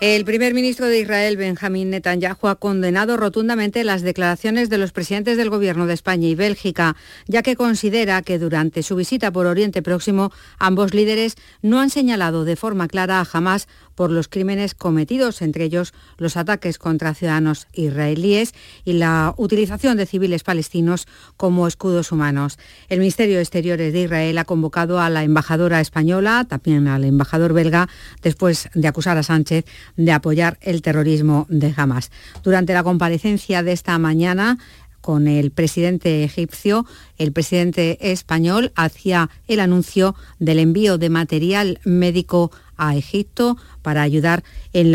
El 0.00 0.24
primer 0.24 0.54
ministro 0.54 0.86
de 0.86 0.98
Israel, 0.98 1.36
Benjamín 1.36 1.90
Netanyahu, 1.90 2.48
ha 2.48 2.54
condenado 2.54 3.18
rotundamente 3.18 3.84
las 3.84 4.00
declaraciones 4.00 4.70
de 4.70 4.78
los 4.78 4.92
presidentes 4.92 5.36
del 5.36 5.50
Gobierno 5.50 5.86
de 5.86 5.92
España 5.92 6.26
y 6.26 6.34
Bélgica, 6.34 6.96
ya 7.26 7.42
que 7.42 7.54
considera 7.54 8.22
que 8.22 8.38
durante 8.38 8.82
su 8.82 8.96
visita 8.96 9.30
por 9.30 9.44
Oriente 9.44 9.82
Próximo 9.82 10.32
ambos 10.58 10.94
líderes 10.94 11.34
no 11.60 11.80
han 11.80 11.90
señalado 11.90 12.46
de 12.46 12.56
forma 12.56 12.88
clara 12.88 13.20
a 13.20 13.28
Hamas 13.30 13.68
por 13.94 14.10
los 14.10 14.28
crímenes 14.28 14.74
cometidos, 14.74 15.42
entre 15.42 15.64
ellos 15.64 15.92
los 16.16 16.38
ataques 16.38 16.78
contra 16.78 17.12
ciudadanos 17.12 17.66
israelíes 17.74 18.54
y 18.86 18.94
la 18.94 19.34
utilización 19.36 19.98
de 19.98 20.06
civiles 20.06 20.44
palestinos 20.44 21.06
como 21.36 21.66
escudos 21.66 22.10
humanos. 22.10 22.58
El 22.88 23.00
Ministerio 23.00 23.36
de 23.36 23.42
Exteriores 23.42 23.92
de 23.92 24.00
Israel 24.00 24.38
ha 24.38 24.46
convocado 24.46 24.98
a 24.98 25.10
la 25.10 25.24
embajadora 25.24 25.82
española, 25.82 26.46
también 26.48 26.88
al 26.88 27.04
embajador 27.04 27.52
belga, 27.52 27.90
después 28.22 28.70
de 28.72 28.88
acusar 28.88 29.18
a 29.18 29.22
Sánchez 29.22 29.66
de 29.96 30.12
apoyar 30.12 30.58
el 30.60 30.82
terrorismo 30.82 31.46
de 31.48 31.72
Hamas. 31.76 32.10
Durante 32.42 32.74
la 32.74 32.82
comparecencia 32.82 33.62
de 33.62 33.72
esta 33.72 33.98
mañana, 33.98 34.58
con 35.00 35.28
el 35.28 35.50
presidente 35.50 36.24
egipcio, 36.24 36.86
el 37.16 37.32
presidente 37.32 38.12
español 38.12 38.72
hacía 38.74 39.30
el 39.48 39.60
anuncio 39.60 40.14
del 40.38 40.58
envío 40.58 40.98
de 40.98 41.10
material 41.10 41.80
médico 41.84 42.50
a 42.76 42.96
Egipto 42.96 43.56
para 43.82 44.02
ayudar 44.02 44.42
en 44.72 44.94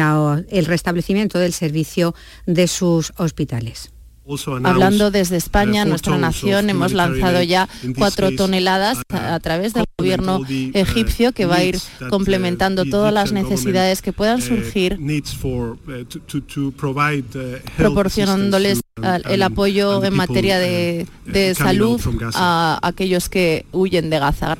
el 0.50 0.66
restablecimiento 0.66 1.40
del 1.40 1.54
servicio 1.54 2.16
de 2.46 2.68
sus 2.68 3.14
hospitales. 3.18 3.92
Hablando 4.64 5.12
desde 5.12 5.38
España, 5.38 5.86
nuestra 5.86 6.18
nación, 6.18 6.70
hemos 6.72 6.94
lanzado 6.94 7.44
ya 7.44 7.70
cuatro 7.96 8.36
toneladas 8.36 8.98
a, 9.10 9.40
través 9.40 9.76
del 9.76 9.85
gobierno 10.06 10.42
egipcio 10.74 11.32
que 11.32 11.46
va 11.46 11.58
a 11.58 11.64
ir 11.64 11.78
complementando 12.10 12.86
todas 12.86 13.14
las 13.14 13.32
necesidades 13.32 14.02
que 14.02 14.14
puedan 14.14 14.42
surgir, 14.42 15.00
proporcionándoles 17.78 18.82
el 19.30 19.44
apoyo 19.44 20.04
en 20.04 20.16
materia 20.16 20.60
de 20.60 21.56
salud 21.56 22.00
a 22.36 22.80
aquellos 22.82 23.30
que 23.30 23.66
huyen 23.72 24.10
de 24.10 24.20
Gaza. 24.20 24.58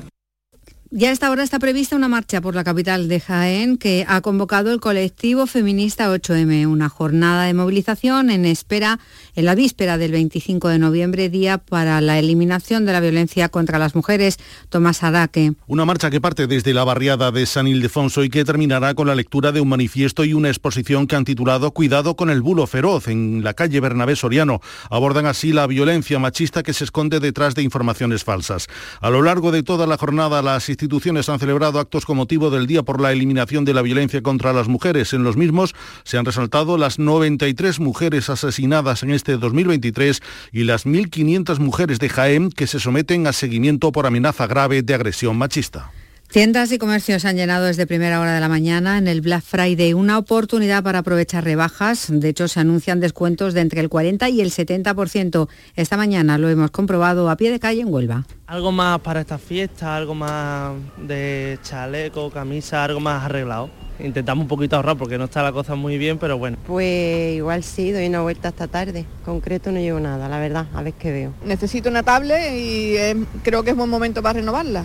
Ya 0.98 1.10
a 1.10 1.12
esta 1.12 1.30
hora 1.30 1.42
está 1.42 1.58
prevista 1.58 1.94
una 1.94 2.08
marcha 2.08 2.40
por 2.40 2.54
la 2.54 2.64
capital 2.64 3.06
de 3.06 3.20
Jaén 3.20 3.76
que 3.76 4.06
ha 4.08 4.22
convocado 4.22 4.72
el 4.72 4.80
colectivo 4.80 5.46
feminista 5.46 6.10
8M, 6.10 6.66
una 6.66 6.88
jornada 6.88 7.44
de 7.44 7.52
movilización 7.52 8.30
en 8.30 8.46
espera, 8.46 8.98
en 9.34 9.44
la 9.44 9.54
víspera 9.54 9.98
del 9.98 10.12
25 10.12 10.70
de 10.70 10.78
noviembre, 10.78 11.28
día 11.28 11.58
para 11.58 12.00
la 12.00 12.18
eliminación 12.18 12.86
de 12.86 12.94
la 12.94 13.00
violencia 13.00 13.50
contra 13.50 13.78
las 13.78 13.94
mujeres. 13.94 14.38
Tomás 14.70 15.02
Araque. 15.02 15.52
Una 15.66 15.84
marcha 15.84 16.08
que 16.08 16.18
parte 16.18 16.46
desde 16.46 16.72
la 16.72 16.84
barriada 16.84 17.30
de 17.30 17.44
San 17.44 17.66
Ildefonso 17.66 18.24
y 18.24 18.30
que 18.30 18.46
terminará 18.46 18.94
con 18.94 19.06
la 19.06 19.14
lectura 19.14 19.52
de 19.52 19.60
un 19.60 19.68
manifiesto 19.68 20.24
y 20.24 20.32
una 20.32 20.48
exposición 20.48 21.06
que 21.06 21.16
han 21.16 21.26
titulado 21.26 21.72
Cuidado 21.72 22.16
con 22.16 22.30
el 22.30 22.40
bulo 22.40 22.66
feroz 22.66 23.08
en 23.08 23.44
la 23.44 23.52
calle 23.52 23.80
Bernabé 23.80 24.16
Soriano. 24.16 24.62
Abordan 24.88 25.26
así 25.26 25.52
la 25.52 25.66
violencia 25.66 26.18
machista 26.18 26.62
que 26.62 26.72
se 26.72 26.84
esconde 26.84 27.20
detrás 27.20 27.54
de 27.54 27.60
informaciones 27.60 28.24
falsas. 28.24 28.66
A 29.02 29.10
lo 29.10 29.20
largo 29.20 29.52
de 29.52 29.62
toda 29.62 29.86
la 29.86 29.98
jornada, 29.98 30.40
las 30.40 30.70
instituciones 30.86 31.28
han 31.28 31.40
celebrado 31.40 31.80
actos 31.80 32.06
con 32.06 32.16
motivo 32.16 32.48
del 32.48 32.68
Día 32.68 32.84
por 32.84 33.00
la 33.00 33.10
Eliminación 33.10 33.64
de 33.64 33.74
la 33.74 33.82
Violencia 33.82 34.22
contra 34.22 34.52
las 34.52 34.68
Mujeres. 34.68 35.12
En 35.12 35.24
los 35.24 35.36
mismos 35.36 35.74
se 36.04 36.16
han 36.16 36.24
resaltado 36.24 36.78
las 36.78 37.00
93 37.00 37.80
mujeres 37.80 38.30
asesinadas 38.30 39.02
en 39.02 39.10
este 39.10 39.36
2023 39.36 40.22
y 40.52 40.62
las 40.62 40.86
1.500 40.86 41.58
mujeres 41.58 41.98
de 41.98 42.08
Jaén 42.08 42.50
que 42.52 42.68
se 42.68 42.78
someten 42.78 43.26
a 43.26 43.32
seguimiento 43.32 43.90
por 43.90 44.06
amenaza 44.06 44.46
grave 44.46 44.82
de 44.82 44.94
agresión 44.94 45.36
machista. 45.36 45.90
Tiendas 46.30 46.70
y 46.72 46.78
comercios 46.78 47.24
han 47.24 47.36
llenado 47.36 47.64
desde 47.66 47.86
primera 47.86 48.20
hora 48.20 48.34
de 48.34 48.40
la 48.40 48.48
mañana 48.48 48.98
en 48.98 49.08
el 49.08 49.20
Black 49.20 49.42
Friday, 49.42 49.94
una 49.94 50.18
oportunidad 50.18 50.82
para 50.82 50.98
aprovechar 50.98 51.44
rebajas. 51.44 52.08
De 52.10 52.28
hecho, 52.28 52.48
se 52.48 52.60
anuncian 52.60 53.00
descuentos 53.00 53.54
de 53.54 53.60
entre 53.60 53.80
el 53.80 53.88
40 53.88 54.28
y 54.28 54.40
el 54.40 54.50
70%. 54.50 55.48
Esta 55.76 55.96
mañana 55.96 56.36
lo 56.36 56.50
hemos 56.50 56.70
comprobado 56.72 57.30
a 57.30 57.36
pie 57.36 57.50
de 57.50 57.60
calle 57.60 57.80
en 57.80 57.92
Huelva. 57.92 58.26
Algo 58.48 58.70
más 58.72 59.00
para 59.00 59.20
esta 59.20 59.38
fiesta, 59.38 59.96
algo 59.96 60.14
más 60.14 60.72
de 60.98 61.58
chaleco, 61.62 62.30
camisa, 62.30 62.84
algo 62.84 63.00
más 63.00 63.24
arreglado. 63.24 63.70
Intentamos 63.98 64.42
un 64.42 64.48
poquito 64.48 64.76
ahorrar 64.76 64.98
porque 64.98 65.16
no 65.16 65.24
está 65.24 65.42
la 65.42 65.52
cosa 65.52 65.74
muy 65.74 65.96
bien, 65.96 66.18
pero 66.18 66.36
bueno. 66.36 66.58
Pues 66.66 67.36
igual 67.36 67.62
sí, 67.62 67.92
doy 67.92 68.08
una 68.08 68.20
vuelta 68.20 68.48
esta 68.48 68.66
tarde. 68.66 69.06
Concreto 69.24 69.72
no 69.72 69.78
llevo 69.78 70.00
nada, 70.00 70.28
la 70.28 70.38
verdad, 70.38 70.66
a 70.74 70.82
ver 70.82 70.92
qué 70.94 71.12
veo. 71.12 71.34
Necesito 71.46 71.88
una 71.88 72.02
tablet 72.02 72.52
y 72.52 72.96
eh, 72.96 73.16
creo 73.42 73.62
que 73.62 73.70
es 73.70 73.76
buen 73.76 73.88
momento 73.88 74.22
para 74.22 74.40
renovarla. 74.40 74.84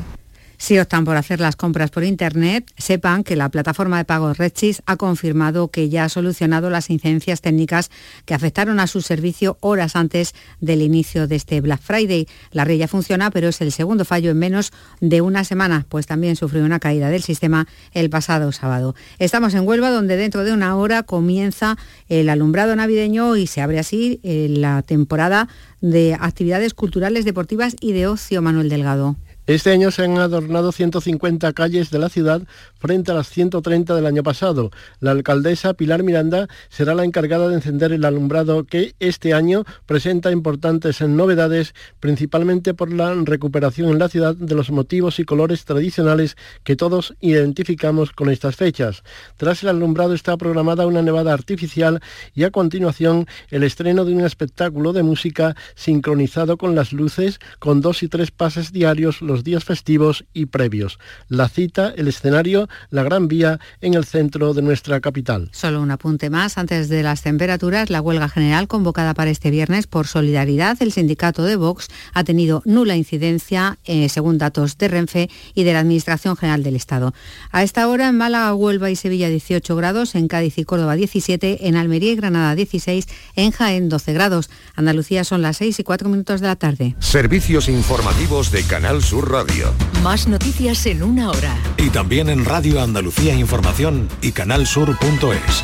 Si 0.61 0.77
optan 0.77 1.05
por 1.05 1.17
hacer 1.17 1.39
las 1.39 1.55
compras 1.55 1.89
por 1.89 2.03
Internet, 2.03 2.71
sepan 2.77 3.23
que 3.23 3.35
la 3.35 3.49
plataforma 3.49 3.97
de 3.97 4.05
pagos 4.05 4.37
Redchis 4.37 4.83
ha 4.85 4.95
confirmado 4.95 5.69
que 5.69 5.89
ya 5.89 6.03
ha 6.03 6.09
solucionado 6.09 6.69
las 6.69 6.91
incidencias 6.91 7.41
técnicas 7.41 7.89
que 8.25 8.35
afectaron 8.35 8.79
a 8.79 8.85
su 8.85 9.01
servicio 9.01 9.57
horas 9.61 9.95
antes 9.95 10.35
del 10.59 10.83
inicio 10.83 11.27
de 11.27 11.37
este 11.37 11.61
Black 11.61 11.81
Friday. 11.81 12.27
La 12.51 12.63
red 12.63 12.77
ya 12.77 12.87
funciona, 12.87 13.31
pero 13.31 13.47
es 13.47 13.59
el 13.61 13.71
segundo 13.71 14.05
fallo 14.05 14.29
en 14.29 14.37
menos 14.37 14.71
de 14.99 15.21
una 15.21 15.45
semana, 15.45 15.87
pues 15.89 16.05
también 16.05 16.35
sufrió 16.35 16.63
una 16.63 16.79
caída 16.79 17.09
del 17.09 17.23
sistema 17.23 17.67
el 17.91 18.11
pasado 18.11 18.51
sábado. 18.51 18.93
Estamos 19.17 19.55
en 19.55 19.67
Huelva, 19.67 19.89
donde 19.89 20.15
dentro 20.15 20.43
de 20.43 20.53
una 20.53 20.75
hora 20.75 21.01
comienza 21.01 21.75
el 22.07 22.29
alumbrado 22.29 22.75
navideño 22.75 23.35
y 23.35 23.47
se 23.47 23.61
abre 23.61 23.79
así 23.79 24.19
eh, 24.21 24.45
la 24.47 24.83
temporada 24.83 25.47
de 25.81 26.15
actividades 26.19 26.75
culturales, 26.75 27.25
deportivas 27.25 27.75
y 27.81 27.93
de 27.93 28.05
ocio, 28.05 28.43
Manuel 28.43 28.69
Delgado. 28.69 29.17
Este 29.47 29.71
año 29.71 29.89
se 29.91 30.03
han 30.03 30.17
adornado 30.19 30.71
150 30.71 31.51
calles 31.53 31.89
de 31.89 31.99
la 31.99 32.09
ciudad 32.09 32.43
frente 32.81 33.11
a 33.11 33.13
las 33.13 33.29
130 33.29 33.95
del 33.95 34.05
año 34.07 34.23
pasado. 34.23 34.71
La 34.99 35.11
alcaldesa 35.11 35.75
Pilar 35.75 36.03
Miranda 36.03 36.47
será 36.69 36.95
la 36.95 37.05
encargada 37.05 37.47
de 37.47 37.55
encender 37.55 37.91
el 37.91 38.03
alumbrado 38.03 38.65
que 38.65 38.95
este 38.99 39.33
año 39.33 39.63
presenta 39.85 40.31
importantes 40.31 40.99
novedades, 41.01 41.73
principalmente 41.99 42.73
por 42.73 42.91
la 42.91 43.13
recuperación 43.23 43.89
en 43.89 43.99
la 43.99 44.09
ciudad 44.09 44.35
de 44.35 44.55
los 44.55 44.71
motivos 44.71 45.19
y 45.19 45.25
colores 45.25 45.63
tradicionales 45.63 46.35
que 46.63 46.75
todos 46.75 47.13
identificamos 47.21 48.11
con 48.11 48.29
estas 48.29 48.55
fechas. 48.55 49.03
Tras 49.37 49.61
el 49.61 49.69
alumbrado 49.69 50.15
está 50.15 50.35
programada 50.37 50.87
una 50.87 51.03
nevada 51.03 51.33
artificial 51.33 52.01
y 52.33 52.43
a 52.43 52.51
continuación 52.51 53.27
el 53.49 53.63
estreno 53.63 54.05
de 54.05 54.13
un 54.13 54.21
espectáculo 54.21 54.91
de 54.91 55.03
música 55.03 55.55
sincronizado 55.75 56.57
con 56.57 56.73
las 56.73 56.93
luces 56.93 57.39
con 57.59 57.81
dos 57.81 58.01
y 58.01 58.07
tres 58.07 58.31
pases 58.31 58.71
diarios 58.71 59.21
los 59.21 59.43
días 59.43 59.63
festivos 59.63 60.25
y 60.33 60.47
previos. 60.47 60.97
La 61.27 61.47
cita, 61.47 61.93
el 61.95 62.07
escenario, 62.07 62.67
la 62.89 63.03
Gran 63.03 63.27
Vía 63.27 63.59
en 63.81 63.93
el 63.93 64.05
centro 64.05 64.53
de 64.53 64.61
nuestra 64.61 64.99
capital. 64.99 65.49
Solo 65.51 65.81
un 65.81 65.91
apunte 65.91 66.29
más. 66.29 66.57
Antes 66.57 66.89
de 66.89 67.03
las 67.03 67.21
temperaturas, 67.21 67.89
la 67.89 68.01
huelga 68.01 68.29
general 68.29 68.67
convocada 68.67 69.13
para 69.13 69.31
este 69.31 69.51
viernes 69.51 69.87
por 69.87 70.07
solidaridad, 70.07 70.77
el 70.81 70.91
sindicato 70.91 71.43
de 71.43 71.55
Vox 71.55 71.87
ha 72.13 72.23
tenido 72.23 72.61
nula 72.65 72.95
incidencia, 72.95 73.77
eh, 73.85 74.09
según 74.09 74.37
datos 74.37 74.77
de 74.77 74.87
Renfe 74.87 75.29
y 75.53 75.63
de 75.63 75.73
la 75.73 75.79
Administración 75.79 76.35
General 76.35 76.63
del 76.63 76.75
Estado. 76.75 77.13
A 77.51 77.63
esta 77.63 77.87
hora 77.87 78.09
en 78.09 78.17
Málaga, 78.17 78.53
Huelva 78.53 78.89
y 78.89 78.95
Sevilla 78.95 79.29
18 79.29 79.75
grados, 79.75 80.15
en 80.15 80.27
Cádiz 80.27 80.57
y 80.57 80.63
Córdoba 80.63 80.95
17, 80.95 81.67
en 81.67 81.75
Almería 81.75 82.11
y 82.11 82.15
Granada 82.15 82.55
16, 82.55 83.07
en 83.35 83.51
Jaén 83.51 83.89
12 83.89 84.13
grados. 84.13 84.49
Andalucía 84.75 85.23
son 85.23 85.41
las 85.41 85.57
6 85.57 85.79
y 85.79 85.83
4 85.83 86.09
minutos 86.09 86.41
de 86.41 86.47
la 86.47 86.55
tarde. 86.55 86.95
Servicios 86.99 87.69
informativos 87.69 88.51
de 88.51 88.63
Canal 88.63 89.03
Sur 89.03 89.31
Radio. 89.31 89.73
Más 90.03 90.27
noticias 90.27 90.85
en 90.85 91.03
una 91.03 91.29
hora. 91.29 91.57
Y 91.77 91.89
también 91.89 92.29
en 92.29 92.45
Radio 92.45 92.60
Andalucía 92.61 93.33
Información 93.33 94.07
y 94.21 94.31
canalsur.es. 94.33 95.63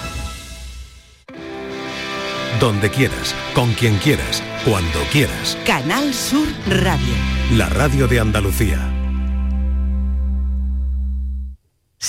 Donde 2.60 2.90
quieras, 2.90 3.36
con 3.54 3.72
quien 3.74 3.98
quieras, 3.98 4.42
cuando 4.66 5.00
quieras. 5.12 5.58
Canal 5.66 6.12
Sur 6.12 6.48
Radio. 6.68 7.14
La 7.56 7.70
radio 7.70 8.08
de 8.08 8.20
Andalucía. 8.20 8.97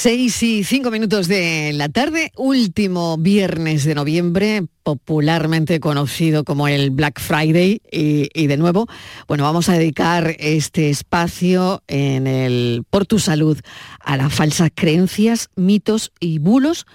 Seis 0.00 0.44
y 0.44 0.62
cinco 0.62 0.92
minutos 0.92 1.26
de 1.26 1.72
la 1.74 1.88
tarde, 1.88 2.30
último 2.36 3.18
viernes 3.18 3.82
de 3.82 3.96
noviembre, 3.96 4.62
popularmente 4.84 5.80
conocido 5.80 6.44
como 6.44 6.68
el 6.68 6.92
Black 6.92 7.18
Friday. 7.18 7.82
Y, 7.90 8.46
de 8.46 8.56
nuevo, 8.58 8.86
bueno, 9.26 9.42
vamos 9.42 9.68
a 9.68 9.72
dedicar 9.72 10.36
este 10.38 10.88
espacio 10.88 11.82
en 11.88 12.28
el 12.28 12.84
Por 12.88 13.06
tu 13.06 13.18
Salud 13.18 13.58
a 13.98 14.16
las 14.16 14.32
falsas 14.32 14.70
creencias, 14.72 15.48
mitos 15.56 16.12
y 16.20 16.38
bulos 16.38 16.86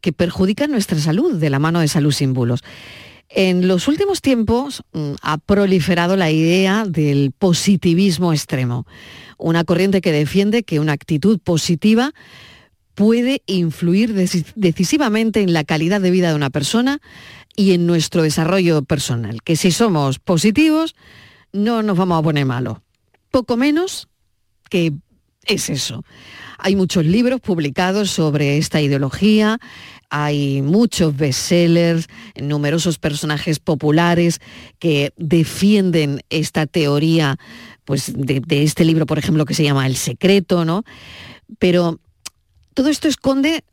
que 0.00 0.12
perjudican 0.12 0.72
nuestra 0.72 0.98
salud 0.98 1.36
de 1.36 1.48
la 1.48 1.60
mano 1.60 1.78
de 1.78 1.86
salud 1.86 2.10
sin 2.10 2.34
bulos. 2.34 2.64
En 3.34 3.66
los 3.66 3.88
últimos 3.88 4.20
tiempos 4.20 4.82
mm, 4.92 5.12
ha 5.22 5.38
proliferado 5.38 6.16
la 6.16 6.30
idea 6.30 6.84
del 6.86 7.32
positivismo 7.32 8.32
extremo 8.32 8.86
una 9.42 9.64
corriente 9.64 10.00
que 10.00 10.12
defiende 10.12 10.62
que 10.62 10.80
una 10.80 10.92
actitud 10.92 11.38
positiva 11.38 12.12
puede 12.94 13.42
influir 13.46 14.14
decisivamente 14.14 15.40
en 15.40 15.52
la 15.52 15.64
calidad 15.64 16.00
de 16.00 16.10
vida 16.10 16.28
de 16.28 16.34
una 16.34 16.50
persona 16.50 17.00
y 17.56 17.72
en 17.72 17.86
nuestro 17.86 18.22
desarrollo 18.22 18.82
personal. 18.82 19.42
Que 19.42 19.56
si 19.56 19.72
somos 19.72 20.18
positivos, 20.18 20.94
no 21.52 21.82
nos 21.82 21.96
vamos 21.96 22.18
a 22.18 22.22
poner 22.22 22.46
malos. 22.46 22.78
Poco 23.30 23.56
menos 23.56 24.08
que 24.68 24.92
es 25.44 25.70
eso. 25.70 26.04
Hay 26.58 26.76
muchos 26.76 27.04
libros 27.04 27.40
publicados 27.40 28.10
sobre 28.10 28.58
esta 28.58 28.80
ideología, 28.80 29.58
hay 30.14 30.60
muchos 30.60 31.16
bestsellers, 31.16 32.06
numerosos 32.38 32.98
personajes 32.98 33.60
populares 33.60 34.40
que 34.78 35.14
defienden 35.16 36.20
esta 36.28 36.66
teoría 36.66 37.38
pues, 37.86 38.12
de, 38.14 38.42
este 38.62 38.84
libro, 38.84 39.06
por 39.06 39.18
ejemplo, 39.18 39.46
que 39.46 39.54
se 39.54 39.64
llama 39.64 39.86
El 39.86 39.96
Secreto, 39.96 40.66
¿no? 40.66 40.84
Pero 41.58 41.98
todo 42.74 42.90
esto 42.90 43.08
esconde 43.08 43.64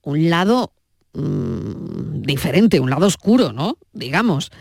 un 0.00 0.30
lado 0.30 0.72
mm, 1.12 2.22
diferente, 2.22 2.80
un 2.80 2.88
lado 2.88 3.06
oscuro, 3.06 3.52
¿no? 3.52 3.76
Digamos. 3.92 4.52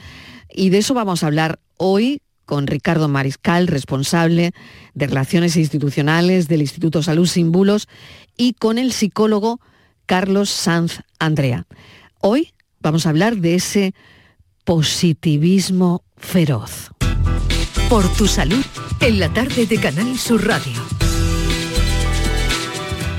Y 0.53 0.69
de 0.69 0.79
eso 0.79 0.93
vamos 0.93 1.23
a 1.23 1.27
hablar 1.27 1.59
hoy 1.77 2.21
con 2.43 2.67
Ricardo 2.67 3.07
Mariscal, 3.07 3.67
responsable 3.67 4.51
de 4.93 5.07
Relaciones 5.07 5.55
Institucionales 5.55 6.49
del 6.49 6.59
Instituto 6.59 7.01
Salud 7.01 7.25
Sin 7.25 7.53
Bulos, 7.53 7.87
y 8.35 8.51
con 8.51 8.77
el 8.77 8.91
psicólogo 8.91 9.61
Carlos 10.05 10.49
Sanz 10.49 11.01
Andrea. 11.19 11.65
Hoy 12.19 12.53
vamos 12.79 13.05
a 13.05 13.09
hablar 13.09 13.37
de 13.37 13.55
ese 13.55 13.93
positivismo 14.63 16.03
feroz. 16.17 16.91
Por 17.89 18.07
tu 18.15 18.27
salud, 18.27 18.63
en 18.99 19.19
la 19.19 19.33
tarde 19.33 19.65
de 19.65 19.79
Canal 19.79 20.17
Sur 20.17 20.45
Radio. 20.45 20.81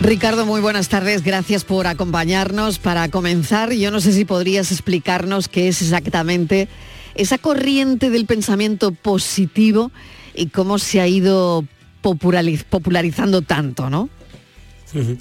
Ricardo, 0.01 0.45
muy 0.45 0.61
buenas 0.61 0.89
tardes. 0.89 1.23
Gracias 1.23 1.65
por 1.65 1.87
acompañarnos. 1.87 2.79
Para 2.79 3.09
comenzar, 3.09 3.73
yo 3.73 3.91
no 3.91 4.01
sé 4.01 4.13
si 4.13 4.25
podrías 4.25 4.71
explicarnos 4.71 5.49
qué 5.49 5.69
es 5.69 5.83
exactamente 5.83 6.69
esa 7.15 7.39
corriente 7.39 8.11
del 8.11 8.27
pensamiento 8.27 8.93
positivo 8.93 9.91
y 10.35 10.49
cómo 10.49 10.79
se 10.79 11.01
ha 11.01 11.09
ido 11.09 11.65
popularizando 12.03 13.43
tanto, 13.43 13.91
¿no? 13.91 14.09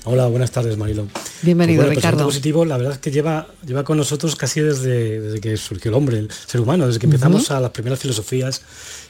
Hola, 0.04 0.28
buenas 0.28 0.52
tardes, 0.52 0.78
Marilo. 0.78 1.08
Bienvenido, 1.46 1.84
pues 1.84 1.96
Ricardo. 1.96 2.22
El 2.22 2.26
positivo, 2.26 2.66
la 2.66 2.76
verdad 2.76 2.94
es 2.94 3.00
que 3.00 3.12
lleva, 3.12 3.48
lleva 3.64 3.84
con 3.84 3.98
nosotros 3.98 4.36
casi 4.36 4.62
desde, 4.62 5.22
desde 5.22 5.40
que 5.40 5.56
surgió 5.58 5.90
el 5.90 5.96
hombre, 5.96 6.18
el 6.18 6.32
ser 6.32 6.60
humano, 6.60 6.88
desde 6.88 7.00
que 7.00 7.06
empezamos 7.06 7.52
a 7.52 7.60
las 7.60 7.70
primeras 7.70 8.00
filosofías 8.00 8.64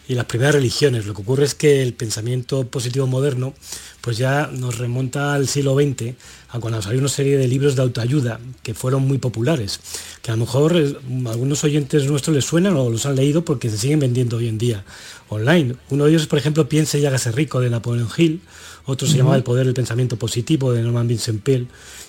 y 0.10 0.16
las 0.16 0.26
primeras 0.26 0.56
religiones. 0.56 1.06
Lo 1.06 1.14
que 1.14 1.22
ocurre 1.22 1.46
es 1.46 1.56
que 1.56 1.82
el 1.82 1.94
pensamiento 1.94 2.68
positivo 2.68 3.08
moderno 3.08 3.54
pues 4.02 4.18
ya 4.18 4.50
nos 4.52 4.78
remonta 4.78 5.34
al 5.34 5.48
siglo 5.48 5.76
XX, 5.76 6.14
a 6.50 6.60
cuando 6.60 6.82
salió 6.82 7.00
una 7.00 7.08
serie 7.08 7.38
de 7.38 7.48
libros 7.48 7.76
de 7.78 7.84
autoayuda 7.84 8.40
que 8.62 8.74
fueron 8.74 9.08
muy 9.08 9.18
populares, 9.18 9.80
que 10.22 10.32
a 10.32 10.36
lo 10.36 10.42
mejor 10.42 10.76
eh, 10.76 10.96
algunos 11.28 11.64
oyentes 11.64 12.06
nuestros 12.06 12.36
les 12.36 12.46
suenan 12.46 12.76
o 12.76 12.90
los 12.90 13.06
han 13.06 13.16
leído 13.16 13.46
porque 13.46 13.70
se 13.70 13.78
siguen 13.78 14.00
vendiendo 14.00 14.38
hoy 14.38 14.50
en 14.50 14.58
día 14.58 14.84
online. 15.30 15.76
Uno 15.90 16.04
de 16.04 16.12
ellos, 16.12 16.28
por 16.28 16.38
ejemplo, 16.38 16.68
Piense 16.68 17.00
y 17.00 17.06
hágase 17.06 17.32
rico 17.32 17.62
de 17.62 17.70
Napoleón 17.70 18.10
Hill, 18.16 18.42
otro 18.86 19.08
se 19.08 19.18
llamaba 19.18 19.36
El 19.36 19.44
poder 19.44 19.66
del 19.66 19.74
pensamiento 19.74 20.18
positivo 20.18 20.72
de 20.72 20.82
Norman 20.82 21.08
Vincent 21.08 21.42
Peale. 21.42 21.68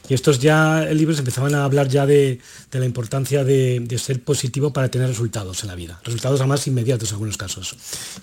Y 0.09 0.15
estos 0.15 0.39
ya 0.39 0.85
libros 0.93 1.19
empezaban 1.19 1.55
a 1.55 1.65
hablar 1.65 1.89
ya 1.89 2.07
de, 2.07 2.41
la 2.71 2.85
importancia 2.85 3.43
de, 3.43 3.99
ser 3.99 4.23
positivo 4.23 4.73
para 4.73 4.89
tener 4.89 5.09
resultados 5.09 5.63
en 5.63 5.69
la 5.69 5.75
vida. 5.75 6.01
Resultados 6.05 6.41
además 6.41 6.67
inmediatos 6.67 7.09
en 7.09 7.15
algunos 7.15 7.37
casos. 7.37 7.75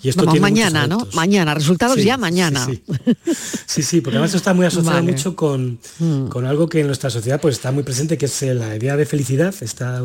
Y 0.02 0.08
esto 0.08 0.24
tiene 0.24 0.40
mañana, 0.40 0.86
¿no? 0.86 1.06
Mañana, 1.12 1.52
resultados 1.54 2.02
ya 2.02 2.16
mañana. 2.16 2.66
Sí, 3.66 3.82
sí. 3.82 4.00
porque 4.00 4.16
además 4.16 4.34
está 4.34 4.54
muy 4.54 4.66
asociado 4.66 5.02
mucho 5.02 5.32
mm. 5.32 6.28
con, 6.28 6.46
algo 6.46 6.68
que 6.68 6.80
en 6.80 6.86
nuestra 6.86 7.10
sociedad 7.10 7.40
pues 7.40 7.56
está 7.56 7.72
muy 7.72 7.82
presente, 7.82 8.16
que 8.16 8.26
es 8.26 8.42
la 8.42 8.76
idea 8.76 8.96
de 8.96 9.04
felicidad 9.04 9.54
está, 9.60 10.02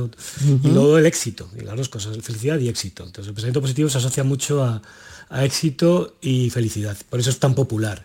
y 0.63 0.67
luego 0.67 0.97
el 0.97 1.05
éxito, 1.05 1.49
y 1.57 1.63
las 1.63 1.77
dos 1.77 1.87
cosas, 1.87 2.17
felicidad 2.21 2.59
y 2.59 2.67
éxito. 2.67 3.03
Entonces 3.03 3.29
el 3.29 3.33
pensamiento 3.35 3.61
positivo 3.61 3.89
se 3.89 3.99
asocia 3.99 4.23
mucho 4.23 4.63
a, 4.63 4.81
a 5.29 5.45
éxito 5.45 6.15
y 6.21 6.49
felicidad. 6.49 6.97
Por 7.09 7.19
eso 7.19 7.29
es 7.29 7.39
tan 7.39 7.55
popular. 7.55 8.03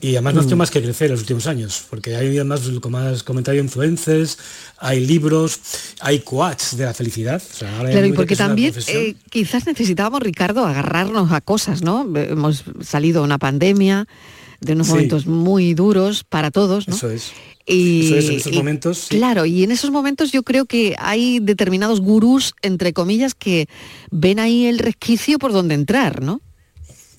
Y 0.00 0.12
además 0.12 0.34
no 0.34 0.40
ha 0.40 0.44
mm. 0.44 0.58
más 0.58 0.70
que 0.70 0.82
crecer 0.82 1.06
en 1.06 1.12
los 1.12 1.20
últimos 1.20 1.46
años, 1.46 1.84
porque 1.90 2.16
hay 2.16 2.28
además, 2.36 2.62
como 2.80 2.98
has 2.98 3.22
comentado, 3.22 3.56
influencers, 3.58 4.38
hay 4.78 5.04
libros, 5.04 5.60
hay 6.00 6.20
quads 6.20 6.76
de 6.76 6.86
la 6.86 6.94
felicidad. 6.94 7.42
claro, 7.58 8.06
y 8.06 8.12
porque 8.12 8.34
también 8.34 8.72
eh, 8.86 9.14
quizás 9.28 9.66
necesitábamos, 9.66 10.22
Ricardo, 10.22 10.64
agarrarnos 10.64 11.32
a 11.32 11.40
cosas, 11.40 11.82
¿no? 11.82 12.08
Hemos 12.16 12.64
salido 12.80 13.20
de 13.20 13.26
una 13.26 13.38
pandemia, 13.38 14.06
de 14.60 14.72
unos 14.72 14.88
momentos 14.88 15.26
muy 15.26 15.74
duros 15.74 16.24
para 16.24 16.50
todos, 16.50 16.88
¿no? 16.88 16.96
Eso 16.96 17.10
es. 17.10 17.32
Y, 17.66 18.12
en 18.12 18.36
esos 18.36 18.52
momentos. 18.52 19.06
Claro, 19.10 19.44
y 19.44 19.62
en 19.62 19.70
esos 19.70 19.90
momentos 19.90 20.32
yo 20.32 20.42
creo 20.42 20.64
que 20.64 20.96
hay 20.98 21.40
determinados 21.40 22.00
gurús, 22.00 22.54
entre 22.62 22.92
comillas, 22.92 23.34
que 23.34 23.68
ven 24.10 24.38
ahí 24.40 24.66
el 24.66 24.78
resquicio 24.78 25.38
por 25.38 25.52
donde 25.52 25.74
entrar, 25.74 26.22
¿no? 26.22 26.40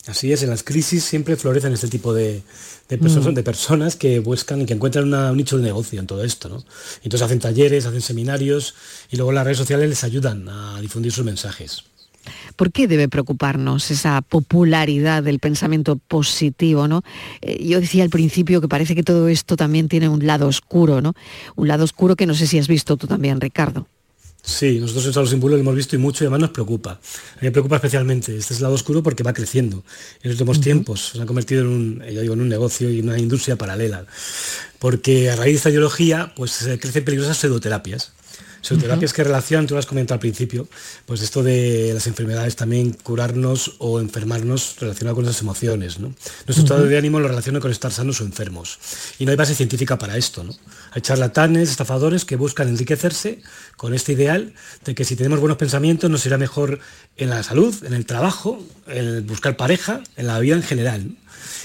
Así 0.08 0.34
es, 0.34 0.42
en 0.42 0.50
las 0.50 0.64
crisis 0.64 1.04
siempre 1.04 1.36
florecen 1.36 1.74
este 1.74 1.88
tipo 1.88 2.12
de, 2.14 2.42
personas, 2.88 3.28
mm. 3.28 3.36
de 3.36 3.44
personas 3.44 3.96
que 3.96 4.20
buscan 4.20 4.62
y 4.62 4.66
que 4.66 4.74
encuentran 4.74 5.14
un 5.14 5.38
nicho 5.38 5.58
de 5.58 5.64
negocio 5.64 6.00
en 6.00 6.08
todo 6.08 6.24
esto. 6.24 6.50
¿no? 6.50 6.64
Entonces 7.04 7.22
hacen 7.22 7.40
talleres, 7.40 7.86
hacen 7.86 8.02
seminarios 8.02 8.74
y 9.12 9.18
luego 9.18 9.32
las 9.32 9.44
redes 9.44 9.60
sociales 9.60 9.90
les 9.90 10.04
ayudan 10.04 10.50
a 10.50 10.82
difundir 10.82 11.12
sus 11.12 11.24
mensajes. 11.24 11.84
¿Por 12.56 12.72
qué 12.72 12.88
debe 12.88 13.10
preocuparnos 13.10 13.90
esa 13.92 14.22
popularidad 14.22 15.24
del 15.24 15.40
pensamiento 15.40 15.96
positivo? 15.96 16.88
¿no? 16.88 17.04
Eh, 17.42 17.64
yo 17.64 17.80
decía 17.80 18.04
al 18.04 18.10
principio 18.10 18.60
que 18.62 18.68
parece 18.68 18.96
que 18.96 19.04
todo 19.04 19.28
esto 19.28 19.56
también 19.56 19.88
tiene 19.88 20.10
un 20.10 20.26
lado 20.26 20.48
oscuro, 20.48 21.02
¿no? 21.02 21.14
Un 21.56 21.68
lado 21.68 21.84
oscuro 21.84 22.16
que 22.16 22.26
no 22.26 22.34
sé 22.34 22.48
si 22.48 22.60
has 22.60 22.68
visto 22.68 22.98
tú 22.98 23.08
también, 23.08 23.42
Ricardo. 23.42 23.88
Sí, 24.44 24.80
nosotros 24.80 25.06
en 25.06 25.14
Salud 25.14 25.30
Sin 25.30 25.40
lo 25.40 25.56
hemos 25.56 25.76
visto 25.76 25.96
y 25.96 26.00
mucho 26.00 26.24
y 26.24 26.26
además 26.26 26.42
nos 26.42 26.50
preocupa. 26.50 26.92
A 26.92 27.36
mí 27.36 27.42
me 27.42 27.52
preocupa 27.52 27.76
especialmente 27.76 28.36
este 28.36 28.54
es 28.54 28.62
lado 28.62 28.74
oscuro 28.74 29.04
porque 29.04 29.24
va 29.24 29.34
creciendo. 29.34 29.84
En 30.24 30.32
los 30.32 30.40
últimos 30.40 30.60
tiempos 30.60 31.12
se 31.14 31.22
ha 31.22 31.26
convertido 31.26 31.62
en 31.62 31.68
un, 31.68 32.00
digo, 32.00 32.34
en 32.34 32.42
un 32.42 32.50
negocio 32.50 32.90
y 32.90 33.00
en 33.00 33.10
una 33.10 33.20
industria 33.20 33.56
paralela. 33.56 34.06
Porque 34.80 35.30
a 35.30 35.36
raíz 35.36 35.54
de 35.54 35.58
esta 35.58 35.70
ideología 35.70 36.34
pues 36.36 36.52
se 36.52 36.80
crecen 36.80 37.06
peligrosas 37.06 37.38
pseudoterapias 37.38 38.14
Pseudoterapias 38.62 39.12
que 39.14 39.24
relacionan, 39.24 39.68
tú 39.68 39.74
lo 39.74 39.80
has 39.80 39.86
comentado 39.86 40.16
al 40.16 40.20
principio, 40.20 40.68
pues 41.06 41.22
esto 41.22 41.42
de 41.42 41.92
las 41.94 42.06
enfermedades 42.08 42.56
también 42.56 42.94
curarnos 42.94 43.74
o 43.80 44.00
enfermarnos 44.00 44.76
relacionado 44.80 45.16
con 45.16 45.26
las 45.26 45.42
emociones. 45.42 46.00
¿no? 46.00 46.14
Nuestro 46.48 46.64
estado 46.64 46.86
de 46.86 46.98
ánimo 46.98 47.20
lo 47.20 47.28
relaciona 47.28 47.60
con 47.60 47.72
estar 47.72 47.92
sanos 47.92 48.22
o 48.22 48.24
enfermos. 48.24 48.78
Y 49.18 49.26
no 49.26 49.32
hay 49.32 49.38
base 49.38 49.56
científica 49.56 49.98
para 49.98 50.16
esto. 50.16 50.44
¿no? 50.44 50.54
Hay 50.92 51.02
charlatanes, 51.02 51.72
estafadores 51.72 52.24
que 52.24 52.36
buscan 52.36 52.68
enriquecerse 52.68 53.42
con 53.78 53.94
este 53.94 54.14
ideal 54.14 54.54
de 54.86 54.94
que 54.94 55.06
si 55.06 55.16
tenemos 55.16 55.40
buenos 55.40 55.58
pensamientos 55.58 56.10
nos 56.10 56.26
irá 56.26 56.38
mejor 56.38 56.80
en 57.18 57.30
la 57.30 57.42
salud, 57.42 57.76
en 57.84 57.94
el 57.94 58.06
trabajo, 58.06 58.64
en 58.88 59.26
buscar 59.26 59.58
pareja, 59.58 60.02
en 60.18 60.28
la 60.28 60.40
vida 60.40 60.56
en 60.56 60.64
general. 60.64 61.16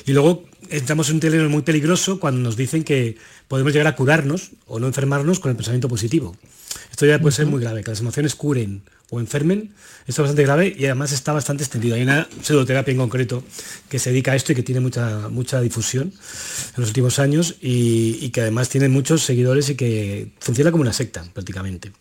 Y 0.07 0.13
luego 0.13 0.45
entramos 0.71 1.09
en 1.09 1.17
un 1.17 1.21
terreno 1.21 1.49
muy 1.49 1.63
peligroso 1.63 2.21
cuando 2.21 2.41
nos 2.41 2.57
dicen 2.57 2.85
que 2.85 3.17
podemos 3.49 3.73
llegar 3.73 3.87
a 3.87 3.97
curarnos 3.97 4.51
o 4.67 4.79
no 4.79 4.87
enfermarnos 4.87 5.41
con 5.41 5.51
el 5.51 5.57
pensamiento 5.57 5.89
positivo. 5.89 6.37
Esto 6.91 7.07
ya 7.07 7.19
puede 7.19 7.35
ser 7.35 7.47
muy 7.47 7.61
grave, 7.61 7.83
que 7.83 7.91
las 7.91 8.01
emociones 8.01 8.35
curen 8.35 8.83
o 9.11 9.21
enfermen, 9.21 9.73
esto 10.07 10.23
es 10.23 10.29
bastante 10.29 10.43
grave 10.43 10.75
y 10.77 10.85
además 10.87 11.13
está 11.13 11.33
bastante 11.33 11.63
extendido. 11.63 11.95
Hay 11.95 12.03
una 12.03 12.29
pseudoterapia 12.43 12.91
en 12.91 12.99
concreto 12.99 13.45
que 13.89 14.01
se 14.01 14.11
dedica 14.11 14.33
a 14.33 14.37
esto 14.37 14.51
y 14.51 14.55
que 14.57 14.65
tiene 14.65 14.81
mucha, 14.81 15.29
mucha 15.29 15.61
difusión 15.61 16.13
en 16.13 16.81
los 16.81 16.89
últimos 16.89 17.21
años 17.21 17.55
y, 17.61 18.31
que 18.31 18.41
además 18.41 18.69
tiene 18.69 18.89
muchos 18.89 19.23
seguidores 19.23 19.71
y 19.71 19.77
que 19.77 20.33
funciona 20.41 20.73
como 20.73 20.83
una 20.83 20.93
secta 20.93 21.25
prácticamente. 21.33 21.93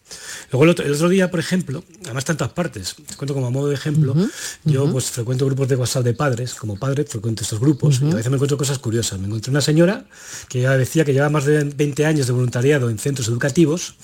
Luego 0.52 0.64
el 0.64 0.70
otro, 0.72 1.10
día, 1.10 1.30
por 1.30 1.40
ejemplo, 1.40 1.84
además 2.04 2.26
tantas 2.26 2.50
partes, 2.50 2.96
te 2.96 3.16
cuento 3.16 3.36
como 3.36 3.48
a 3.48 3.52
modo 3.52 3.70
de 3.70 3.76
ejemplo, 3.76 4.16
yo 4.64 4.92
pues 4.92 5.12
frecuento 5.12 5.46
grupos 5.46 5.68
de 5.68 5.76
WhatsApp 5.76 6.04
de 6.04 6.14
padres, 6.16 6.56
como 6.56 6.78
padre 6.78 7.04
frecuento 7.06 7.44
estos 7.44 7.60
grupos 7.60 8.02
y 8.02 8.12
a 8.12 8.16
veces 8.16 8.32
me 8.32 8.36
encuentro 8.36 8.58
cosas 8.58 8.80
curiosas. 8.80 9.20
Me 9.20 9.28
encontré 9.28 9.52
una 9.52 9.62
señora 9.62 10.06
que 10.50 10.62
ya 10.62 10.76
decía 10.76 11.06
que 11.06 11.14
lleva 11.14 11.30
más 11.30 11.46
de 11.46 11.64
20 11.64 12.06
años 12.06 12.26
de 12.26 12.34
voluntariado 12.34 12.90
en 12.90 12.98
centros 12.98 13.28
educativos 13.28 13.96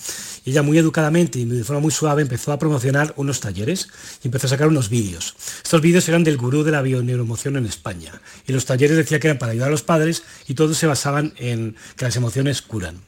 y 0.44 0.50
ella 0.50 0.62
muy 0.62 0.78
educadamente 0.78 1.38
y 1.40 1.44
de 1.44 1.64
forma 1.64 1.80
muy 1.80 1.90
suave 1.90 2.22
empezó 2.22 2.52
a 2.52 2.58
promocionar 2.58 2.91
unos 3.16 3.40
talleres 3.40 3.88
y 4.22 4.28
empezó 4.28 4.46
a 4.46 4.50
sacar 4.50 4.68
unos 4.68 4.88
vídeos. 4.88 5.34
Estos 5.62 5.80
vídeos 5.80 6.08
eran 6.08 6.24
del 6.24 6.36
gurú 6.36 6.62
de 6.62 6.72
la 6.72 6.82
bioneuroemoción 6.82 7.56
en 7.56 7.66
España 7.66 8.12
y 8.46 8.52
los 8.52 8.66
talleres 8.66 8.96
decía 8.96 9.20
que 9.20 9.28
eran 9.28 9.38
para 9.38 9.52
ayudar 9.52 9.68
a 9.68 9.72
los 9.72 9.82
padres 9.82 10.22
y 10.48 10.54
todos 10.54 10.76
se 10.78 10.86
basaban 10.86 11.32
en 11.36 11.76
que 11.96 12.04
las 12.04 12.16
emociones 12.16 12.62
curan. 12.62 13.00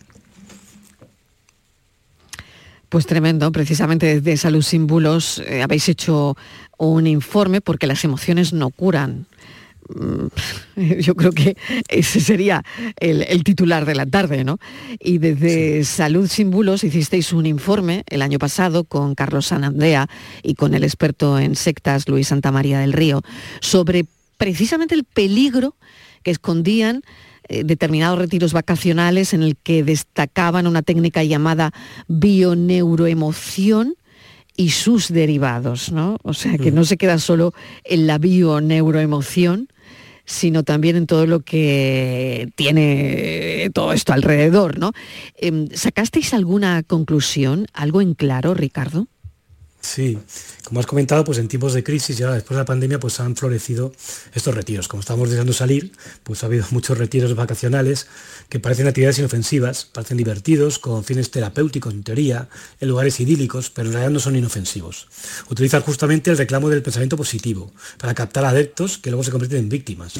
Pues 2.89 3.07
tremendo, 3.07 3.51
precisamente 3.51 4.21
desde 4.21 4.37
Salud 4.37 4.63
Sin 4.63 4.87
eh, 4.89 5.63
habéis 5.63 5.89
hecho 5.89 6.37
un 6.79 7.09
informe 7.09 7.61
porque 7.61 7.89
las 7.89 8.05
emociones 8.05 8.53
no 8.53 8.71
curan. 8.71 9.27
Mm, 9.89 10.27
yo 11.01 11.15
creo 11.15 11.33
que 11.33 11.57
ese 11.89 12.21
sería 12.21 12.65
el, 12.99 13.45
titular 13.45 13.85
de 13.85 13.95
la 13.95 14.07
tarde, 14.07 14.45
¿no? 14.45 14.59
Y 14.99 15.19
desde 15.19 15.85
Salud 15.85 16.29
Sin 16.29 16.51
Bulos 16.51 16.85
hicisteis 16.85 17.33
un 17.33 17.47
informe 17.47 18.05
el 18.09 18.23
año 18.23 18.39
pasado 18.39 18.85
con 18.85 19.15
Carlos 19.15 19.47
Sanandrea 19.47 20.09
y 20.43 20.55
con 20.55 20.75
el 20.75 20.85
experto 20.85 21.39
en 21.39 21.57
sectas 21.57 22.09
Luis 22.09 22.29
Santa 22.29 22.51
María 22.53 22.79
del 22.81 22.93
Río 22.93 23.23
sobre 23.61 24.07
precisamente 24.39 24.95
el 24.95 25.05
peligro 25.05 25.77
que 26.23 26.31
escondían 26.31 27.03
eh, 27.49 27.63
determinados 27.65 28.19
retiros 28.19 28.55
vacacionales 28.55 29.35
en 29.35 29.43
el 29.43 29.57
que 29.57 29.85
destacaban 29.85 30.67
una 30.67 30.83
técnica 30.83 31.23
llamada 31.23 31.73
bioneuroemoción 32.09 33.97
y 34.57 34.71
sus 34.71 35.09
derivados, 35.09 35.93
¿no? 35.93 36.17
O 36.23 36.33
sea, 36.33 36.57
que 36.59 36.71
no 36.71 36.85
se 36.85 36.97
queda 36.97 37.19
solo 37.19 37.53
en 37.83 38.07
la 38.07 38.19
bio-neuroemoción, 38.19 39.69
sino 40.25 40.63
también 40.63 40.97
en 40.97 41.07
todo 41.07 41.27
lo 41.27 41.41
que 41.41 42.51
tiene 42.57 43.71
todo 43.75 43.93
esto 43.93 44.13
alrededor, 44.13 44.79
¿no? 44.79 44.93
Em, 45.37 45.69
¿Sacasteis 45.73 46.35
alguna 46.35 46.83
conclusión, 46.83 47.67
algo 47.73 48.01
en 48.01 48.15
claro, 48.15 48.55
Ricardo? 48.55 49.07
Sí, 49.85 50.19
como 50.65 50.81
has 50.81 50.87
comentado, 50.87 51.25
pues 51.25 51.37
en 51.37 51.47
tiempos 51.47 51.75
de 51.75 51.85
crisis 51.85 52.19
y 52.19 52.23
ahora 52.23 52.37
después 52.37 52.57
de 52.57 52.63
la 52.63 52.65
pandemia, 52.65 52.99
pues 52.99 53.21
han 53.21 53.37
florecido 53.37 53.93
estos 54.33 54.55
retiros. 54.55 54.89
Como 54.89 55.03
estamos 55.03 55.29
deseando 55.29 55.53
salir, 55.53 55.93
pues 56.23 56.43
ha 56.43 56.47
habido 56.47 56.65
muchos 56.71 56.97
retiros 56.97 57.35
vacacionales 57.35 58.07
que 58.49 58.61
parecen 58.61 58.89
actividades 58.89 59.19
inofensivas, 59.19 59.85
parecen 59.85 60.17
divertidos, 60.17 60.79
con 60.79 61.05
fines 61.05 61.31
terapéuticos 61.31 61.93
en 61.93 62.03
teoría, 62.03 62.49
en 62.81 62.89
lugares 62.89 63.21
idílicos, 63.21 63.69
pero 63.69 63.89
en 63.89 63.93
realidad 63.93 64.11
no 64.11 64.21
son 64.21 64.37
inofensivos. 64.37 65.07
Utilizan 65.51 65.83
justamente 65.83 66.31
el 66.31 66.39
reclamo 66.39 66.71
del 66.71 66.83
pensamiento 66.83 67.19
positivo 67.19 67.71
para 67.99 68.15
captar 68.15 68.47
adeptos 68.47 68.97
que 68.97 69.11
luego 69.11 69.23
se 69.23 69.33
convierten 69.33 69.59
en 69.59 69.69
víctimas. 69.69 70.15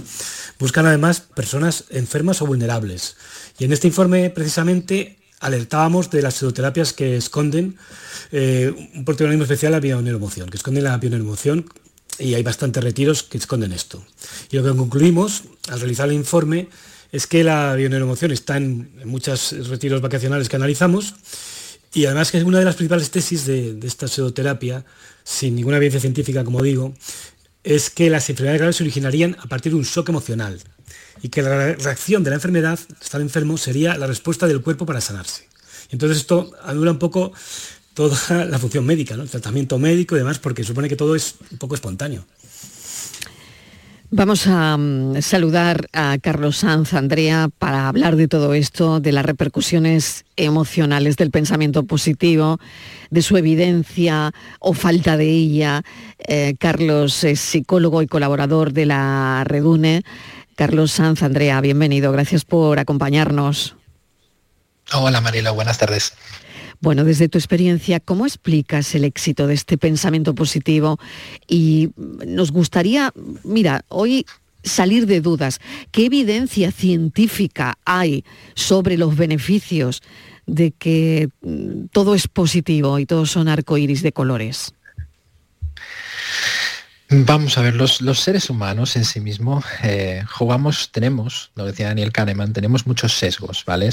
Buscan 0.59 0.85
además 0.85 1.21
personas 1.21 1.85
enfermas 1.89 2.43
o 2.43 2.47
vulnerables. 2.47 3.17
Y 3.59 3.65
en 3.65 3.73
este 3.73 3.87
informe 3.87 4.29
precisamente 4.29 5.24
alertábamos 5.45 6.11
de 6.11 6.23
las 6.23 6.35
pseudoterapias 6.35 6.95
que 6.95 7.17
esconden 7.17 7.77
eh, 8.33 8.73
un 8.95 9.05
protagonismo 9.05 9.45
especial 9.45 9.73
la 9.73 9.81
bioneuroemoción, 9.81 10.49
que 10.49 10.57
esconden 10.57 10.85
la 10.85 10.97
bioneuroemoción 10.97 11.67
y 12.19 12.33
hay 12.33 12.43
bastantes 12.43 12.83
retiros 12.83 13.23
que 13.23 13.37
esconden 13.37 13.73
esto. 13.73 14.03
Y 14.51 14.57
lo 14.57 14.65
que 14.65 14.75
concluimos 14.75 15.45
al 15.69 15.81
realizar 15.81 16.09
el 16.09 16.15
informe 16.15 16.69
es 17.13 17.27
que 17.27 17.45
la 17.45 17.75
bioneuromoción 17.75 18.33
está 18.33 18.57
en, 18.57 18.91
muchos 19.05 19.53
retiros 19.69 20.01
vacacionales 20.01 20.49
que 20.49 20.57
analizamos 20.57 21.15
y 21.93 22.07
además 22.07 22.31
que 22.31 22.39
es 22.39 22.45
una 22.45 22.59
de 22.59 22.65
las 22.65 22.77
principales 22.77 23.11
tesis 23.11 23.45
de, 23.45 23.75
de 23.75 23.87
esta 23.87 24.09
pseudoterapia, 24.09 24.87
sin 25.25 25.55
ninguna 25.55 25.77
evidencia 25.77 26.01
científica, 26.01 26.43
como 26.43 26.63
digo, 26.63 26.95
es 27.63 27.91
que 27.91 28.09
las 28.09 28.31
enfermedades 28.31 28.61
graves 28.61 28.77
se 28.77 28.83
originarían 28.83 29.37
a 29.41 29.47
partir 29.47 29.73
de 29.73 29.79
un 29.79 29.85
shock 29.85 30.09
emocional 30.09 30.59
y 31.23 31.29
que 31.29 31.43
la 31.43 31.75
reacción 31.75 32.25
de 32.25 32.31
la 32.31 32.37
enfermedad, 32.37 32.79
estar 33.01 33.21
enfermo, 33.21 33.57
sería 33.57 33.97
la 33.97 34.07
respuesta 34.07 34.47
del 34.47 34.61
cuerpo 34.61 34.87
para 34.87 35.01
sanarse. 35.01 35.49
Entonces 35.91 36.19
esto 36.19 36.51
anula 36.63 36.91
un 36.91 36.99
poco 36.99 37.33
toda 37.95 38.45
la 38.51 38.59
función 38.59 38.85
médica, 38.85 39.15
el 39.15 39.31
tratamiento 39.31 39.79
médico 39.79 40.17
y 40.17 40.19
demás, 40.19 40.39
porque 40.39 40.65
supone 40.65 40.89
que 40.89 40.97
todo 40.97 41.15
es 41.15 41.37
un 41.51 41.59
poco 41.59 41.75
espontáneo. 41.75 42.25
Vamos 44.17 44.47
a 44.47 44.77
mm, 44.77 45.23
saludar 45.23 45.89
a 45.93 46.19
Carlos 46.19 46.59
Sanz, 46.59 46.95
Andrea, 46.95 47.49
para 47.59 47.89
hablar 47.89 48.15
de 48.15 48.29
todo 48.29 48.55
esto, 48.55 49.01
de 49.01 49.11
las 49.11 49.27
repercusiones 49.27 50.25
emocionales 50.37 51.17
del 51.17 51.33
pensamiento 51.33 51.83
positivo, 51.83 52.61
de 53.11 53.23
su 53.23 53.37
evidencia 53.37 54.33
o 54.61 54.73
falta 54.73 55.17
de 55.17 55.29
ella. 55.29 55.83
Eh, 56.19 56.55
Carlos 56.61 57.25
es 57.25 57.41
psicólogo 57.41 58.03
y 58.03 58.07
colaborador 58.07 58.73
de 58.73 58.87
la 58.87 59.43
Redune. 59.47 60.05
Carlos 60.57 60.93
Sanz, 60.93 61.23
Andrea, 61.23 61.61
bienvenido. 61.61 62.13
Gracias 62.13 62.45
por 62.45 62.79
acompañarnos. 62.79 63.77
Hola 64.93 65.21
Marila, 65.21 65.51
buenas 65.51 65.79
tardes. 65.79 66.13
Bueno, 66.81 67.05
desde 67.05 67.29
tu 67.29 67.39
experiencia, 67.39 68.01
¿cómo 68.01 68.27
explicas 68.27 68.95
el 68.95 69.05
éxito 69.05 69.47
de 69.47 69.55
este 69.55 69.79
pensamiento 69.79 70.35
positivo? 70.35 70.99
Y 71.49 71.91
nos 71.97 72.53
gustaría, 72.53 73.13
mira, 73.43 73.85
hoy 73.89 74.27
salir 74.63 75.07
de 75.07 75.21
dudas. 75.21 75.61
¿Qué 75.91 76.07
evidencia 76.07 76.73
científica 76.73 77.79
hay 77.85 78.25
sobre 78.55 78.97
los 78.97 79.17
beneficios 79.17 80.03
de 80.47 80.73
que 80.73 81.29
mm, 81.43 81.87
todo 81.93 82.15
es 82.15 82.29
positivo 82.29 82.99
y 82.99 83.07
todos 83.07 83.31
son 83.31 83.49
arcoíris 83.49 84.03
de 84.03 84.13
colores? 84.13 84.75
Vamos 87.17 87.57
a 87.59 87.63
ver, 87.63 87.77
los, 87.77 88.01
seres 88.19 88.51
humanos 88.51 88.97
en 88.97 89.05
sí 89.05 89.21
mismos 89.21 89.65
eh, 89.85 90.25
jugamos, 90.29 90.91
tenemos, 90.91 91.53
lo 91.55 91.65
decía 91.65 91.87
Daniel 91.87 92.11
Kahneman, 92.11 92.53
tenemos 92.53 92.89
muchos 92.89 93.17
sesgos, 93.17 93.65
¿vale? 93.65 93.91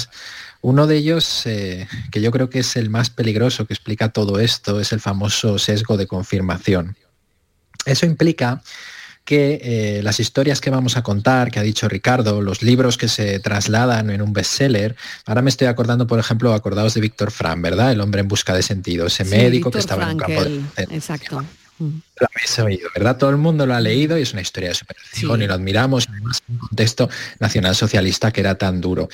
Uno 0.60 0.88
de 0.88 0.96
ellos, 0.96 1.46
eh, 1.46 1.86
que 2.10 2.20
yo 2.20 2.32
creo 2.32 2.50
que 2.50 2.60
es 2.60 2.74
el 2.74 2.90
más 2.90 3.10
peligroso 3.10 3.66
que 3.66 3.74
explica 3.74 4.08
todo 4.08 4.40
esto, 4.40 4.80
es 4.80 4.92
el 4.92 4.98
famoso 4.98 5.58
sesgo 5.60 5.96
de 5.96 6.08
confirmación. 6.08 6.96
Eso 7.84 8.06
implica 8.06 8.62
que 9.24 9.60
eh, 9.62 10.02
las 10.02 10.18
historias 10.18 10.60
que 10.60 10.70
vamos 10.70 10.96
a 10.96 11.02
contar, 11.02 11.52
que 11.52 11.60
ha 11.60 11.62
dicho 11.62 11.88
Ricardo, 11.88 12.42
los 12.42 12.62
libros 12.62 12.98
que 12.98 13.06
se 13.06 13.38
trasladan 13.38 14.10
en 14.10 14.20
un 14.20 14.32
bestseller, 14.32 14.96
ahora 15.26 15.42
me 15.42 15.50
estoy 15.50 15.68
acordando, 15.68 16.08
por 16.08 16.18
ejemplo, 16.18 16.52
acordados 16.54 16.94
de 16.94 17.00
Víctor 17.00 17.30
Frank, 17.30 17.60
¿verdad? 17.60 17.92
El 17.92 18.00
hombre 18.00 18.22
en 18.22 18.28
busca 18.28 18.52
de 18.52 18.62
sentido, 18.62 19.06
ese 19.06 19.24
médico 19.24 19.70
que 19.70 19.78
estaba 19.78 20.04
en 20.04 20.10
un 20.10 20.18
campo 20.18 20.42
de... 20.42 20.62
Exacto. 20.90 21.44
Habéis 22.20 22.58
oído, 22.58 22.88
¿verdad? 22.94 23.16
Todo 23.16 23.30
el 23.30 23.36
mundo 23.36 23.66
lo 23.66 23.74
ha 23.74 23.80
leído 23.80 24.18
y 24.18 24.22
es 24.22 24.32
una 24.32 24.42
historia 24.42 24.70
de 24.70 24.74
superación 24.74 25.42
y 25.42 25.46
lo 25.46 25.54
admiramos, 25.54 26.08
además 26.08 26.42
en 26.48 26.54
un 26.54 26.60
contexto 26.60 27.08
nacionalsocialista 27.40 28.32
que 28.32 28.40
era 28.40 28.56
tan 28.56 28.80
duro. 28.80 29.08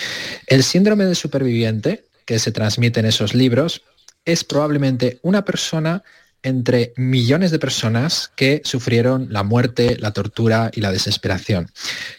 El 0.46 0.62
síndrome 0.62 1.04
del 1.04 1.16
superviviente 1.16 2.04
que 2.25 2.38
se 2.38 2.52
transmite 2.52 3.00
en 3.00 3.06
esos 3.06 3.34
libros 3.34 3.82
es 4.25 4.44
probablemente 4.44 5.18
una 5.22 5.44
persona 5.44 6.02
entre 6.42 6.92
millones 6.96 7.50
de 7.50 7.58
personas 7.58 8.30
que 8.37 8.62
sufrieron 8.64 9.26
la 9.30 9.42
muerte, 9.42 9.96
la 9.98 10.12
tortura 10.12 10.70
y 10.72 10.80
la 10.80 10.92
desesperación. 10.92 11.70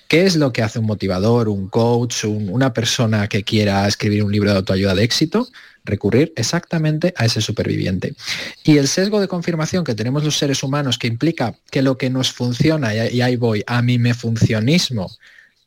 ¿Qué 0.07 0.25
es 0.25 0.35
lo 0.35 0.51
que 0.51 0.61
hace 0.61 0.79
un 0.79 0.85
motivador, 0.85 1.47
un 1.47 1.69
coach, 1.69 2.25
una 2.25 2.73
persona 2.73 3.27
que 3.27 3.43
quiera 3.43 3.87
escribir 3.87 4.23
un 4.23 4.31
libro 4.31 4.51
de 4.51 4.57
autoayuda 4.57 4.95
de 4.95 5.03
éxito? 5.03 5.47
Recurrir 5.85 6.33
exactamente 6.35 7.13
a 7.17 7.25
ese 7.25 7.41
superviviente. 7.41 8.15
Y 8.63 8.77
el 8.77 8.87
sesgo 8.87 9.19
de 9.19 9.27
confirmación 9.27 9.83
que 9.83 9.95
tenemos 9.95 10.23
los 10.23 10.37
seres 10.37 10.63
humanos, 10.63 10.97
que 10.97 11.07
implica 11.07 11.55
que 11.71 11.81
lo 11.81 11.97
que 11.97 12.09
nos 12.09 12.31
funciona, 12.31 12.93
y 12.95 13.21
ahí 13.21 13.35
voy, 13.35 13.63
a 13.67 13.81
mí 13.81 13.97
me 13.97 14.13
funcionismo, 14.13 15.11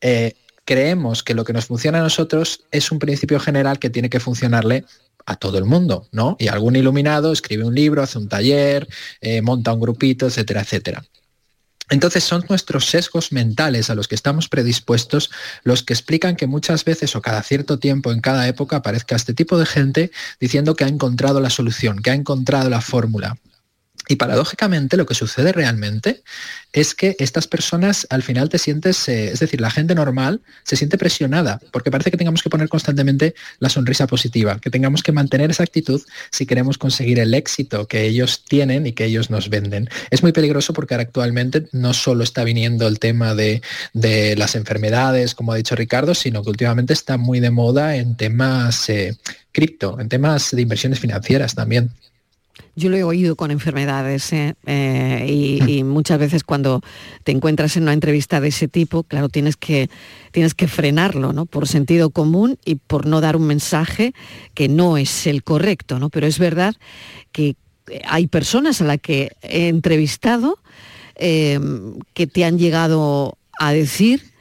eh, 0.01 0.33
creemos 0.65 1.23
que 1.23 1.33
lo 1.33 1.43
que 1.43 1.53
nos 1.53 1.65
funciona 1.65 1.99
a 1.99 2.03
nosotros 2.03 2.65
es 2.71 2.91
un 2.91 2.99
principio 2.99 3.39
general 3.39 3.79
que 3.79 3.89
tiene 3.89 4.09
que 4.09 4.19
funcionarle 4.19 4.85
a 5.25 5.35
todo 5.35 5.57
el 5.57 5.65
mundo, 5.65 6.07
¿no? 6.11 6.35
Y 6.39 6.47
algún 6.47 6.75
iluminado 6.75 7.31
escribe 7.31 7.63
un 7.63 7.75
libro, 7.75 8.01
hace 8.01 8.17
un 8.17 8.27
taller, 8.27 8.87
eh, 9.21 9.41
monta 9.41 9.73
un 9.73 9.79
grupito, 9.79 10.27
etcétera, 10.27 10.61
etcétera. 10.61 11.03
Entonces 11.89 12.23
son 12.23 12.45
nuestros 12.49 12.85
sesgos 12.85 13.31
mentales 13.31 13.89
a 13.89 13.95
los 13.95 14.07
que 14.07 14.15
estamos 14.15 14.47
predispuestos 14.47 15.29
los 15.63 15.83
que 15.83 15.93
explican 15.93 16.35
que 16.35 16.47
muchas 16.47 16.85
veces 16.85 17.15
o 17.15 17.21
cada 17.21 17.43
cierto 17.43 17.77
tiempo 17.77 18.11
en 18.11 18.21
cada 18.21 18.47
época 18.47 18.77
aparezca 18.77 19.15
este 19.15 19.33
tipo 19.33 19.57
de 19.57 19.65
gente 19.65 20.11
diciendo 20.39 20.75
que 20.75 20.85
ha 20.85 20.87
encontrado 20.87 21.39
la 21.39 21.49
solución, 21.49 22.01
que 22.01 22.11
ha 22.11 22.15
encontrado 22.15 22.69
la 22.69 22.81
fórmula. 22.81 23.37
Y 24.09 24.17
paradójicamente 24.17 24.97
lo 24.97 25.05
que 25.05 25.15
sucede 25.15 25.53
realmente 25.53 26.23
es 26.73 26.95
que 26.95 27.15
estas 27.19 27.47
personas 27.47 28.05
al 28.09 28.23
final 28.23 28.49
te 28.49 28.57
sientes, 28.57 29.07
eh, 29.07 29.31
es 29.31 29.39
decir, 29.39 29.61
la 29.61 29.69
gente 29.69 29.95
normal 29.95 30.41
se 30.63 30.75
siente 30.75 30.97
presionada, 30.97 31.61
porque 31.71 31.91
parece 31.91 32.11
que 32.11 32.17
tengamos 32.17 32.41
que 32.41 32.49
poner 32.49 32.67
constantemente 32.67 33.35
la 33.59 33.69
sonrisa 33.69 34.07
positiva, 34.07 34.59
que 34.59 34.71
tengamos 34.71 35.03
que 35.03 35.11
mantener 35.11 35.51
esa 35.51 35.63
actitud 35.63 36.01
si 36.31 36.45
queremos 36.45 36.77
conseguir 36.77 37.19
el 37.19 37.33
éxito 37.33 37.87
que 37.87 38.03
ellos 38.03 38.43
tienen 38.43 38.87
y 38.87 38.93
que 38.93 39.05
ellos 39.05 39.29
nos 39.29 39.49
venden. 39.49 39.87
Es 40.09 40.23
muy 40.23 40.31
peligroso 40.31 40.73
porque 40.73 40.95
ahora 40.95 41.03
actualmente 41.03 41.67
no 41.71 41.93
solo 41.93 42.23
está 42.23 42.43
viniendo 42.43 42.87
el 42.87 42.99
tema 42.99 43.35
de, 43.35 43.61
las 43.93 44.55
enfermedades, 44.55 45.35
como 45.35 45.53
ha 45.53 45.55
dicho 45.55 45.75
Ricardo, 45.75 46.15
sino 46.15 46.43
que 46.43 46.49
últimamente 46.49 46.93
está 46.93 47.17
muy 47.17 47.39
de 47.39 47.51
moda 47.51 47.95
en 47.95 48.15
temas 48.17 48.89
eh, 48.89 49.15
cripto, 49.51 49.99
en 49.99 50.09
temas 50.09 50.51
de 50.51 50.61
inversiones 50.61 50.99
financieras 50.99 51.55
también. 51.55 51.91
Yo 52.75 52.89
lo 52.89 52.97
he 52.97 53.03
oído 53.03 53.35
con 53.35 53.51
enfermedades 53.51 54.33
¿eh? 54.33 54.55
Eh, 54.65 55.59
y, 55.67 55.83
muchas 55.83 56.17
veces 56.17 56.43
cuando 56.43 56.81
te 57.23 57.31
encuentras 57.31 57.77
en 57.77 57.83
una 57.83 57.93
entrevista 57.93 58.41
de 58.41 58.47
ese 58.47 58.67
tipo, 58.67 59.03
claro, 59.03 59.29
tienes 59.29 59.57
que, 59.57 59.89
tienes 60.31 60.55
que 60.55 60.67
frenarlo, 60.67 61.33
¿no? 61.33 61.45
Por 61.45 61.67
sentido 61.67 62.09
común 62.09 62.57
y 62.65 62.75
por 62.75 63.05
no 63.05 63.21
dar 63.21 63.35
un 63.35 63.45
mensaje 63.45 64.13
que 64.55 64.69
no 64.69 64.97
es 64.97 65.27
el 65.27 65.43
correcto, 65.43 65.99
¿no? 65.99 66.09
Pero 66.09 66.25
es 66.25 66.39
verdad 66.39 66.75
que 67.31 67.55
hay 68.05 68.27
personas 68.27 68.81
a 68.81 68.85
las 68.85 68.97
que 68.97 69.33
he 69.43 69.67
entrevistado 69.67 70.57
em, 71.15 71.99
que 72.15 72.25
te 72.25 72.43
han 72.43 72.57
llegado 72.57 73.37
a 73.59 73.71
decir, 73.71 74.31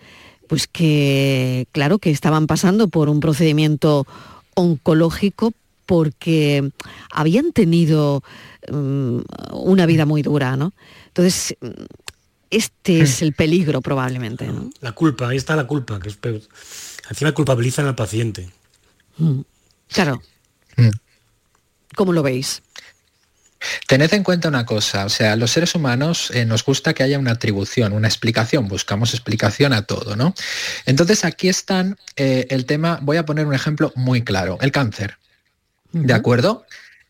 pues 0.48 0.66
que, 0.66 1.66
claro, 1.72 1.98
que 1.98 2.10
estaban 2.10 2.46
pasando 2.46 2.88
por 2.88 3.10
un 3.10 3.20
procedimiento 3.20 4.06
oncológico 4.54 5.52
porque 5.92 6.72
habían 7.10 7.52
tenido 7.52 8.24
mm, 8.66 9.18
una 9.52 9.84
vida 9.84 10.06
muy 10.06 10.22
dura, 10.22 10.56
¿no? 10.56 10.72
Entonces, 11.08 11.54
este 12.48 13.02
es 13.02 13.20
el 13.20 13.34
peligro 13.34 13.82
probablemente. 13.82 14.46
¿no? 14.46 14.70
La 14.80 14.92
culpa, 14.92 15.28
ahí 15.28 15.36
está 15.36 15.54
la 15.54 15.66
culpa, 15.66 16.00
que 16.00 16.08
es 16.08 16.16
peor. 16.16 16.40
Encima 17.10 17.32
culpabilizan 17.32 17.88
al 17.88 17.94
paciente. 17.94 18.48
Mm, 19.18 19.40
claro. 19.92 20.22
Mm. 20.78 20.88
¿Cómo 21.94 22.14
lo 22.14 22.22
veis? 22.22 22.62
Tened 23.86 24.14
en 24.14 24.24
cuenta 24.24 24.48
una 24.48 24.64
cosa, 24.64 25.04
o 25.04 25.10
sea, 25.10 25.36
los 25.36 25.50
seres 25.50 25.74
humanos 25.74 26.30
eh, 26.30 26.46
nos 26.46 26.64
gusta 26.64 26.94
que 26.94 27.02
haya 27.02 27.18
una 27.18 27.32
atribución, 27.32 27.92
una 27.92 28.08
explicación, 28.08 28.66
buscamos 28.66 29.12
explicación 29.12 29.74
a 29.74 29.82
todo, 29.82 30.16
¿no? 30.16 30.34
Entonces 30.86 31.26
aquí 31.26 31.50
están 31.50 31.98
eh, 32.16 32.46
el 32.48 32.64
tema, 32.64 32.98
voy 33.02 33.18
a 33.18 33.26
poner 33.26 33.46
un 33.46 33.52
ejemplo 33.52 33.92
muy 33.94 34.24
claro, 34.24 34.56
el 34.62 34.72
cáncer. 34.72 35.18
¿De 35.92 36.12
acuerdo? 36.14 36.64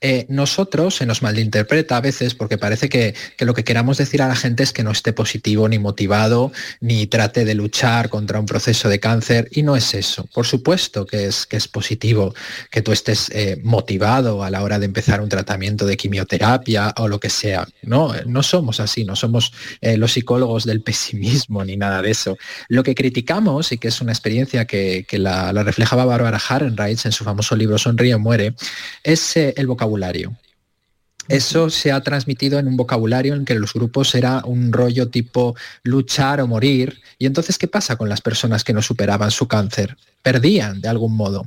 Eh, 0.05 0.27
nosotros 0.29 0.97
se 0.97 1.07
nos 1.07 1.23
malinterpreta 1.23 1.97
a 1.97 2.01
veces 2.01 2.35
porque 2.35 2.59
parece 2.59 2.89
que, 2.89 3.15
lo 3.39 3.55
que 3.55 3.63
queramos 3.63 3.99
decir 3.99 4.21
a 4.21 4.27
la 4.27 4.35
gente 4.35 4.65
es 4.65 4.73
que 4.73 4.83
no 4.83 4.91
esté 4.91 5.13
positivo 5.13 5.69
ni 5.69 5.79
motivado, 5.79 6.51
ni 6.81 7.07
trate 7.07 7.45
de 7.45 7.55
luchar 7.55 8.09
contra 8.09 8.41
un 8.41 8.47
proceso 8.47 8.89
de 8.89 8.99
cáncer, 8.99 9.49
y 9.53 9.63
no 9.63 9.77
es 9.77 9.95
eso. 9.95 10.27
Por 10.35 10.45
supuesto 10.45 11.07
que 11.07 11.27
es, 11.27 11.47
que 11.47 11.57
es 11.57 11.69
positivo 11.69 12.35
que 12.73 12.83
tú 12.83 12.91
estés 12.91 13.31
eh, 13.31 13.61
motivado 13.63 14.43
a 14.43 14.51
la 14.51 14.65
hora 14.65 14.81
de 14.81 14.87
empezar 14.87 15.21
un 15.21 15.29
tratamiento 15.29 15.87
de 15.87 15.97
quimioterapia 15.97 16.93
o 16.97 17.07
lo 17.07 17.21
que 17.21 17.31
sea. 17.31 17.69
No, 17.83 18.13
no 18.27 18.43
somos 18.43 18.81
así, 18.81 19.05
no 19.05 19.15
somos 19.15 19.53
eh, 19.81 19.97
los 19.97 20.13
psicólogos 20.15 20.65
del 20.65 20.83
pesimismo 20.83 21.65
ni 21.65 21.77
nada 21.77 22.03
de 22.03 22.11
eso. 22.11 22.37
Lo 22.69 22.83
que 22.83 22.97
criticamos, 22.97 23.71
y 23.71 23.79
que 23.79 23.87
es 23.89 24.01
una 24.01 24.11
experiencia 24.11 24.65
que, 24.65 25.07
la, 25.13 25.53
reflejaba 25.53 26.05
Barbara 26.05 26.41
Harrenreich 26.49 27.07
en 27.07 27.13
su 27.13 27.23
famoso 27.23 27.55
libro 27.55 27.79
Sonríe 27.79 28.17
o 28.17 28.19
muere, 28.19 28.55
es 29.05 29.37
el 29.37 29.67
vocabulario. 29.69 29.92
Eso 31.29 31.71
se 31.71 31.93
ha 31.93 32.01
transmitido 32.01 32.59
en 32.59 32.67
un 32.67 32.77
vocabulario 32.77 33.35
en 33.35 33.45
que 33.45 33.55
los 33.55 33.73
grupos 33.73 34.15
era 34.15 34.43
un 34.45 34.73
rollo 34.73 35.09
tipo 35.09 35.55
luchar 35.85 36.41
o 36.41 36.47
morir. 36.47 37.01
Y 37.19 37.27
entonces, 37.27 37.59
¿qué 37.59 37.69
pasa 37.69 37.97
con 37.97 38.09
las 38.09 38.21
personas 38.21 38.65
que 38.65 38.73
no 38.73 38.83
superaban 38.83 39.31
su 39.31 39.47
cáncer? 39.47 39.97
Perdían 40.23 40.81
de 40.81 40.89
algún 40.89 41.17
modo. 41.17 41.47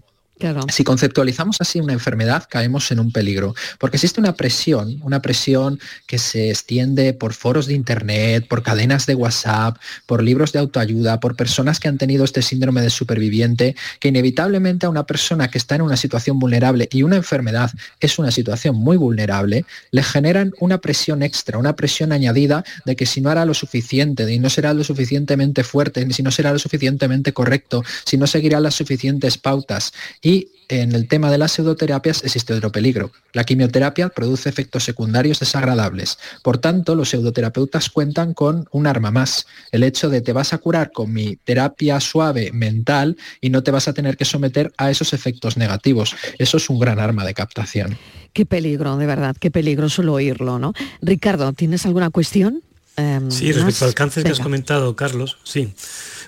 Si 0.70 0.84
conceptualizamos 0.84 1.58
así 1.60 1.80
una 1.80 1.94
enfermedad, 1.94 2.46
caemos 2.50 2.92
en 2.92 3.00
un 3.00 3.12
peligro, 3.12 3.56
porque 3.80 3.98
existe 3.98 4.20
una 4.20 4.34
presión, 4.34 5.00
una 5.02 5.22
presión 5.22 5.80
que 6.08 6.18
se 6.18 6.50
extiende 6.50 7.14
por 7.14 7.34
foros 7.34 7.68
de 7.68 7.74
Internet, 7.74 8.46
por 8.48 8.62
cadenas 8.62 9.06
de 9.06 9.16
WhatsApp, 9.16 9.78
por 10.06 10.22
libros 10.22 10.52
de 10.52 10.60
autoayuda, 10.60 11.20
por 11.20 11.36
personas 11.36 11.80
que 11.80 11.88
han 11.88 11.98
tenido 11.98 12.26
este 12.26 12.42
síndrome 12.42 12.82
de 12.82 12.90
superviviente, 12.90 13.76
que 14.00 14.10
inevitablemente 14.10 14.86
a 14.86 14.90
una 14.90 15.06
persona 15.06 15.50
que 15.50 15.58
está 15.58 15.76
en 15.76 15.82
una 15.82 15.96
situación 15.98 16.38
vulnerable 16.38 16.90
y 16.92 17.04
una 17.04 17.16
enfermedad 17.16 17.72
es 18.00 18.20
una 18.20 18.32
situación 18.32 18.76
muy 18.76 18.98
vulnerable, 18.98 19.66
le 19.92 20.04
generan 20.04 20.54
una 20.60 20.80
presión 20.80 21.24
extra, 21.24 21.58
una 21.58 21.78
presión 21.78 22.12
añadida 22.12 22.66
de 22.86 22.96
que 22.98 23.06
si 23.06 23.22
no 23.22 23.30
hará 23.30 23.46
lo 23.46 23.54
suficiente, 23.54 24.26
de 24.26 24.38
no 24.40 24.50
será 24.50 24.74
lo 24.74 24.84
suficientemente 24.84 25.64
fuerte, 25.64 26.06
si 26.12 26.24
no 26.24 26.32
será 26.32 26.52
lo 26.52 26.60
suficientemente 26.60 27.34
correcto, 27.34 27.84
si 28.06 28.18
no 28.18 28.28
seguirá 28.28 28.60
las 28.60 28.76
suficientes 28.76 29.38
pautas. 29.38 29.94
Y 30.22 30.35
en 30.70 30.94
el 30.94 31.08
tema 31.08 31.32
de 31.32 31.38
las 31.38 31.52
pseudoterapias 31.52 32.24
existe 32.24 32.54
otro 32.54 32.72
peligro. 32.72 33.12
La 33.34 33.44
quimioterapia 33.44 34.10
produce 34.10 34.50
efectos 34.50 34.84
secundarios 34.84 35.40
desagradables. 35.40 36.18
Por 36.44 36.58
tanto, 36.58 36.96
los 36.96 37.10
pseudoterapeutas 37.10 37.90
cuentan 37.90 38.34
con 38.34 38.68
un 38.72 38.88
arma 38.88 39.12
más. 39.12 39.48
El 39.72 39.84
hecho 39.84 40.10
de 40.10 40.22
te 40.22 40.34
vas 40.34 40.54
a 40.54 40.58
curar 40.58 40.92
con 40.92 41.12
mi 41.14 41.36
terapia 41.36 42.00
suave 42.00 42.52
mental 42.54 43.18
y 43.42 43.50
no 43.50 43.64
te 43.64 43.72
vas 43.72 43.88
a 43.88 43.94
tener 43.94 44.18
que 44.18 44.26
someter 44.26 44.74
a 44.78 44.90
esos 44.90 45.14
efectos 45.14 45.58
negativos. 45.58 46.16
Eso 46.38 46.58
es 46.58 46.70
un 46.70 46.80
gran 46.80 47.00
arma 47.00 47.26
de 47.26 47.34
captación. 47.34 47.98
Qué 48.34 48.46
peligro, 48.46 48.98
de 48.98 49.06
verdad, 49.06 49.36
qué 49.40 49.52
peligro 49.52 49.90
solo 49.90 50.14
oírlo, 50.14 50.60
¿no? 50.60 50.74
Ricardo, 51.02 51.54
¿tienes 51.54 51.86
alguna 51.86 52.10
cuestión? 52.10 52.62
Em, 52.98 53.30
sí, 53.30 53.52
respecto 53.52 53.86
al 53.86 53.94
cáncer 53.94 54.24
que 54.24 54.32
has 54.32 54.40
comentado, 54.40 54.96
Carlos, 54.96 55.38
sí. 55.44 55.74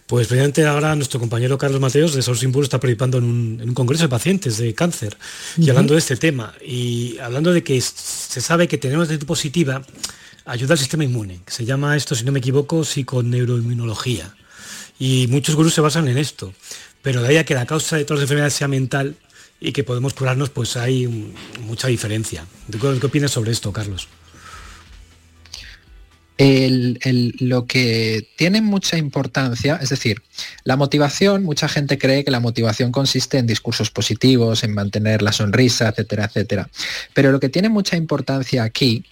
Pues 0.07 0.27
precisamente 0.27 0.65
ahora 0.65 0.95
nuestro 0.95 1.19
compañero 1.19 1.57
Carlos 1.57 1.81
Mateos 1.81 2.13
de 2.13 2.21
Source 2.21 2.45
Impulse 2.45 2.67
está 2.67 2.79
participando 2.79 3.17
en 3.17 3.25
un, 3.25 3.73
congreso 3.73 4.03
de 4.03 4.09
pacientes 4.09 4.57
de 4.57 4.73
cáncer 4.73 5.17
y 5.57 5.69
hablando 5.69 5.95
de 5.95 5.99
este 5.99 6.15
tema 6.15 6.53
y 6.65 7.17
hablando 7.19 7.51
de 7.51 7.61
que 7.61 7.79
se 7.81 8.39
sabe 8.39 8.69
que 8.69 8.77
tenemos 8.77 9.09
de 9.09 9.17
positiva 9.19 9.81
ayuda 10.45 10.75
al 10.75 10.79
sistema 10.79 11.03
inmune. 11.03 11.41
se 11.45 11.65
llama 11.65 11.97
esto, 11.97 12.15
si 12.15 12.23
no 12.23 12.31
me 12.31 12.39
equivoco, 12.39 12.85
psiconeuroinmunología. 12.85 14.33
Y 14.97 15.27
muchos 15.27 15.55
gurús 15.55 15.73
se 15.73 15.81
basan 15.81 16.07
en 16.07 16.17
esto. 16.17 16.53
Pero 17.01 17.21
de 17.21 17.27
ahí 17.27 17.37
a 17.37 17.45
que 17.45 17.53
la 17.53 17.65
causa 17.65 17.97
de 17.97 18.05
todas 18.05 18.19
las 18.19 18.23
enfermedades 18.23 18.53
sea 18.53 18.69
mental 18.69 19.15
y 19.59 19.73
que 19.73 19.83
podemos 19.83 20.13
curarnos, 20.13 20.49
pues 20.49 20.77
hay 20.77 21.07
mucha 21.65 21.89
diferencia. 21.89 22.45
¿Qué 22.71 23.05
opinas 23.05 23.31
sobre 23.31 23.51
esto, 23.51 23.73
Carlos? 23.73 24.07
Lo 26.37 27.65
que 27.65 28.27
tiene 28.35 28.61
mucha 28.61 28.97
importancia, 28.97 29.79
es 29.81 29.89
decir, 29.89 30.21
la 30.63 30.75
motivación, 30.75 31.43
mucha 31.43 31.67
gente 31.67 31.97
cree 31.97 32.23
que 32.23 32.31
la 32.31 32.39
motivación 32.39 32.91
consiste 32.91 33.39
en 33.39 33.47
discursos 33.47 33.89
positivos, 33.89 34.63
en 34.63 34.73
mantener 34.73 35.21
la 35.21 35.31
sonrisa, 35.31 35.89
etcétera, 35.89 36.25
etcétera. 36.25 36.69
Pero 37.13 37.31
lo 37.31 37.39
que 37.39 37.49
tiene 37.49 37.69
mucha 37.69 37.97
importancia 37.97 38.63
aquí 38.63 39.03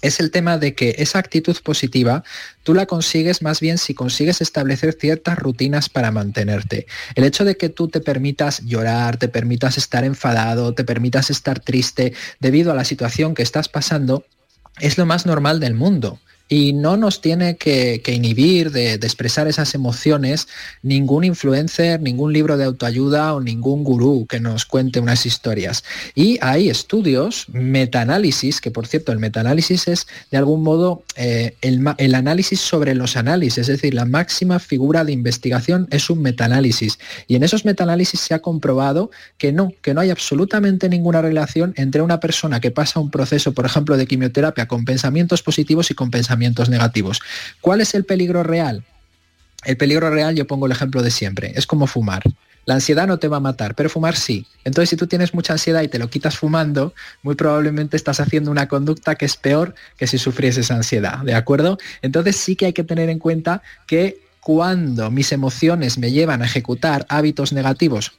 es 0.00 0.18
el 0.18 0.32
tema 0.32 0.58
de 0.58 0.74
que 0.74 0.96
esa 0.98 1.20
actitud 1.20 1.56
positiva 1.62 2.24
tú 2.64 2.74
la 2.74 2.86
consigues 2.86 3.40
más 3.40 3.60
bien 3.60 3.78
si 3.78 3.94
consigues 3.94 4.40
establecer 4.40 4.96
ciertas 5.00 5.38
rutinas 5.38 5.88
para 5.88 6.10
mantenerte. 6.10 6.88
El 7.14 7.22
hecho 7.22 7.44
de 7.44 7.56
que 7.56 7.68
tú 7.68 7.86
te 7.86 8.00
permitas 8.00 8.62
llorar, 8.62 9.16
te 9.16 9.28
permitas 9.28 9.78
estar 9.78 10.04
enfadado, 10.04 10.74
te 10.74 10.82
permitas 10.82 11.30
estar 11.30 11.60
triste 11.60 12.14
debido 12.40 12.72
a 12.72 12.74
la 12.74 12.84
situación 12.84 13.34
que 13.34 13.44
estás 13.44 13.68
pasando, 13.68 14.24
es 14.80 14.98
lo 14.98 15.06
más 15.06 15.24
normal 15.24 15.60
del 15.60 15.74
mundo 15.74 16.18
y 16.52 16.74
no 16.74 16.98
nos 16.98 17.22
tiene 17.22 17.56
que, 17.56 18.02
inhibir 18.08 18.72
de, 18.72 18.92
expresar 18.92 19.48
esas 19.48 19.74
emociones 19.74 20.48
ningún 20.82 21.24
influencer, 21.24 21.98
ningún 22.02 22.34
libro 22.34 22.58
de 22.58 22.64
autoayuda 22.64 23.32
o 23.32 23.40
ningún 23.40 23.84
gurú 23.84 24.26
que 24.28 24.38
nos 24.38 24.66
cuente 24.66 25.00
unas 25.00 25.24
historias. 25.24 25.82
Y 26.14 26.38
hay 26.42 26.68
estudios, 26.68 27.46
metaanálisis, 27.48 28.60
que 28.60 28.70
por 28.70 28.86
cierto 28.86 29.12
el 29.12 29.18
metaanálisis 29.18 29.88
es 29.88 30.06
de 30.30 30.36
algún 30.36 30.62
modo 30.62 31.04
eh, 31.16 31.56
el, 31.62 32.14
análisis 32.14 32.60
sobre 32.60 32.94
los 32.94 33.16
análisis, 33.16 33.56
es 33.56 33.66
decir, 33.68 33.94
la 33.94 34.04
máxima 34.04 34.58
figura 34.58 35.06
de 35.06 35.12
investigación 35.12 35.88
es 35.90 36.10
un 36.10 36.20
metaanálisis. 36.20 36.98
Y 37.28 37.36
en 37.36 37.44
esos 37.44 37.64
metaanálisis 37.64 38.20
se 38.20 38.34
ha 38.34 38.40
comprobado 38.40 39.10
que 39.38 39.52
no, 39.52 39.72
que 39.80 39.94
no 39.94 40.02
hay 40.02 40.10
absolutamente 40.10 40.90
ninguna 40.90 41.22
relación 41.22 41.72
entre 41.78 42.02
una 42.02 42.20
persona 42.20 42.60
que 42.60 42.70
pasa 42.70 43.00
un 43.00 43.10
proceso, 43.10 43.52
por 43.52 43.64
ejemplo, 43.64 43.96
de 43.96 44.06
quimioterapia 44.06 44.68
con 44.68 44.84
pensamientos 44.84 45.42
positivos 45.42 45.90
y 45.90 45.94
con 45.94 46.10
pensamientos 46.10 46.41
negativos. 46.68 47.20
¿Cuál 47.60 47.80
es 47.80 47.94
el 47.94 48.04
peligro 48.04 48.42
real? 48.42 48.84
El 49.64 49.76
peligro 49.76 50.10
real, 50.10 50.34
yo 50.34 50.46
pongo 50.46 50.66
el 50.66 50.72
ejemplo 50.72 51.02
de 51.02 51.10
siempre, 51.10 51.52
es 51.54 51.66
como 51.66 51.86
fumar. 51.86 52.22
La 52.64 52.74
ansiedad 52.74 53.08
no 53.08 53.18
te 53.18 53.28
va 53.28 53.38
a 53.38 53.40
matar, 53.40 53.74
pero 53.74 53.90
fumar 53.90 54.14
sí. 54.14 54.46
Entonces, 54.64 54.90
si 54.90 54.96
tú 54.96 55.06
tienes 55.08 55.34
mucha 55.34 55.52
ansiedad 55.52 55.82
y 55.82 55.88
te 55.88 55.98
lo 55.98 56.08
quitas 56.08 56.36
fumando, 56.36 56.94
muy 57.22 57.34
probablemente 57.34 57.96
estás 57.96 58.20
haciendo 58.20 58.50
una 58.50 58.68
conducta 58.68 59.16
que 59.16 59.24
es 59.24 59.36
peor 59.36 59.74
que 59.96 60.06
si 60.06 60.18
sufrieses 60.18 60.70
ansiedad, 60.70 61.18
¿de 61.18 61.34
acuerdo? 61.34 61.78
Entonces 62.02 62.36
sí 62.36 62.54
que 62.54 62.66
hay 62.66 62.72
que 62.72 62.84
tener 62.84 63.08
en 63.08 63.18
cuenta 63.18 63.62
que 63.86 64.20
cuando 64.40 65.10
mis 65.10 65.32
emociones 65.32 65.98
me 65.98 66.12
llevan 66.12 66.42
a 66.42 66.46
ejecutar 66.46 67.06
hábitos 67.08 67.52
negativos 67.52 68.12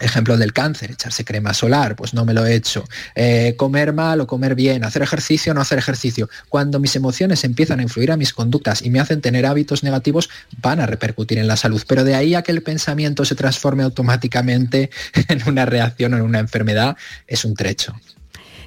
Ejemplo 0.00 0.36
del 0.36 0.52
cáncer, 0.52 0.92
echarse 0.92 1.24
crema 1.24 1.54
solar, 1.54 1.96
pues 1.96 2.14
no 2.14 2.24
me 2.24 2.34
lo 2.34 2.46
he 2.46 2.54
hecho. 2.54 2.84
Eh, 3.14 3.54
comer 3.56 3.92
mal 3.92 4.20
o 4.20 4.26
comer 4.26 4.54
bien, 4.54 4.84
hacer 4.84 5.02
ejercicio 5.02 5.52
o 5.52 5.54
no 5.54 5.60
hacer 5.60 5.78
ejercicio. 5.78 6.28
Cuando 6.48 6.78
mis 6.78 6.94
emociones 6.96 7.44
empiezan 7.44 7.80
a 7.80 7.82
influir 7.82 8.12
a 8.12 8.16
mis 8.16 8.32
conductas 8.32 8.82
y 8.82 8.90
me 8.90 9.00
hacen 9.00 9.20
tener 9.20 9.46
hábitos 9.46 9.82
negativos, 9.82 10.30
van 10.62 10.80
a 10.80 10.86
repercutir 10.86 11.38
en 11.38 11.48
la 11.48 11.56
salud. 11.56 11.82
Pero 11.86 12.04
de 12.04 12.14
ahí 12.14 12.34
a 12.34 12.42
que 12.42 12.52
el 12.52 12.62
pensamiento 12.62 13.24
se 13.24 13.34
transforme 13.34 13.82
automáticamente 13.82 14.90
en 15.28 15.42
una 15.46 15.66
reacción 15.66 16.14
o 16.14 16.16
en 16.16 16.22
una 16.22 16.38
enfermedad, 16.38 16.96
es 17.26 17.44
un 17.44 17.54
trecho. 17.54 17.94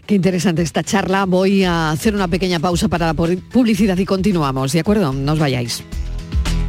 Qué 0.06 0.16
interesante 0.16 0.62
esta 0.62 0.84
charla. 0.84 1.26
Voy 1.26 1.64
a 1.64 1.92
hacer 1.92 2.16
una 2.16 2.28
pequeña 2.28 2.60
pausa 2.60 2.88
para 2.88 3.08
la 3.08 3.14
publicidad 3.14 3.98
y 3.98 4.06
continuamos, 4.06 4.74
¿de 4.74 4.80
acuerdo? 4.80 5.14
No 5.14 5.34
os 5.34 5.40
vayáis. 5.40 5.84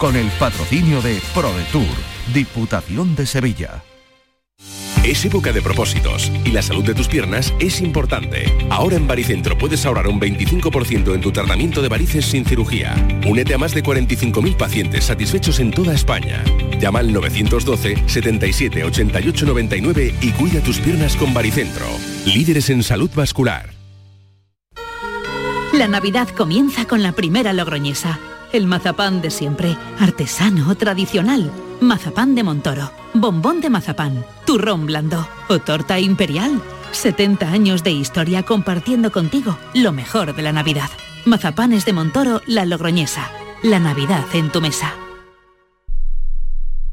con 0.00 0.16
el 0.16 0.28
patrocinio 0.38 1.02
de 1.02 1.20
ProDetour, 1.34 1.84
Diputación 2.32 3.14
de 3.14 3.26
Sevilla. 3.26 3.84
Es 5.04 5.26
época 5.26 5.52
de 5.52 5.60
propósitos 5.60 6.32
y 6.42 6.52
la 6.52 6.62
salud 6.62 6.82
de 6.84 6.94
tus 6.94 7.06
piernas 7.06 7.52
es 7.60 7.82
importante. 7.82 8.50
Ahora 8.70 8.96
en 8.96 9.06
Baricentro 9.06 9.58
puedes 9.58 9.84
ahorrar 9.84 10.08
un 10.08 10.18
25% 10.18 11.14
en 11.14 11.20
tu 11.20 11.32
tratamiento 11.32 11.82
de 11.82 11.88
varices 11.88 12.24
sin 12.24 12.46
cirugía. 12.46 12.94
Únete 13.26 13.52
a 13.52 13.58
más 13.58 13.74
de 13.74 13.82
45.000 13.82 14.56
pacientes 14.56 15.04
satisfechos 15.04 15.60
en 15.60 15.70
toda 15.70 15.94
España. 15.94 16.42
Llama 16.80 17.00
al 17.00 17.12
912 17.12 18.02
77 18.06 18.84
88 18.84 19.46
99 19.46 20.14
y 20.22 20.30
cuida 20.32 20.62
tus 20.62 20.78
piernas 20.78 21.14
con 21.14 21.34
Baricentro. 21.34 21.86
Líderes 22.24 22.70
en 22.70 22.82
salud 22.82 23.10
vascular. 23.14 23.68
La 25.74 25.88
Navidad 25.88 26.28
comienza 26.30 26.86
con 26.86 27.02
la 27.02 27.12
primera 27.12 27.52
logroñesa. 27.52 28.18
El 28.52 28.66
mazapán 28.66 29.22
de 29.22 29.30
siempre, 29.30 29.76
artesano, 29.98 30.74
tradicional. 30.74 31.52
Mazapán 31.80 32.34
de 32.34 32.42
Montoro, 32.42 32.90
bombón 33.14 33.60
de 33.60 33.70
mazapán, 33.70 34.24
turrón 34.44 34.86
blando 34.86 35.28
o 35.48 35.60
torta 35.60 36.00
imperial. 36.00 36.60
70 36.90 37.48
años 37.48 37.84
de 37.84 37.92
historia 37.92 38.42
compartiendo 38.42 39.12
contigo 39.12 39.56
lo 39.74 39.92
mejor 39.92 40.34
de 40.34 40.42
la 40.42 40.52
Navidad. 40.52 40.90
Mazapanes 41.24 41.84
de 41.84 41.92
Montoro, 41.92 42.42
la 42.46 42.64
logroñesa. 42.64 43.30
La 43.62 43.78
Navidad 43.78 44.24
en 44.32 44.50
tu 44.50 44.60
mesa. 44.60 44.94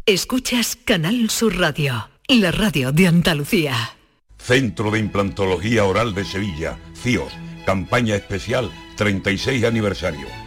Escuchas 0.05 0.77
Canal 0.85 1.29
Sur 1.29 1.57
Radio, 1.57 2.09
la 2.27 2.51
radio 2.51 2.91
de 2.91 3.07
Andalucía. 3.07 3.97
Centro 4.37 4.91
de 4.91 4.99
Implantología 4.99 5.85
Oral 5.85 6.13
de 6.13 6.23
Sevilla, 6.23 6.77
CIOS, 6.95 7.33
campaña 7.65 8.15
especial 8.15 8.71
36 8.95 9.63
aniversario. 9.63 10.46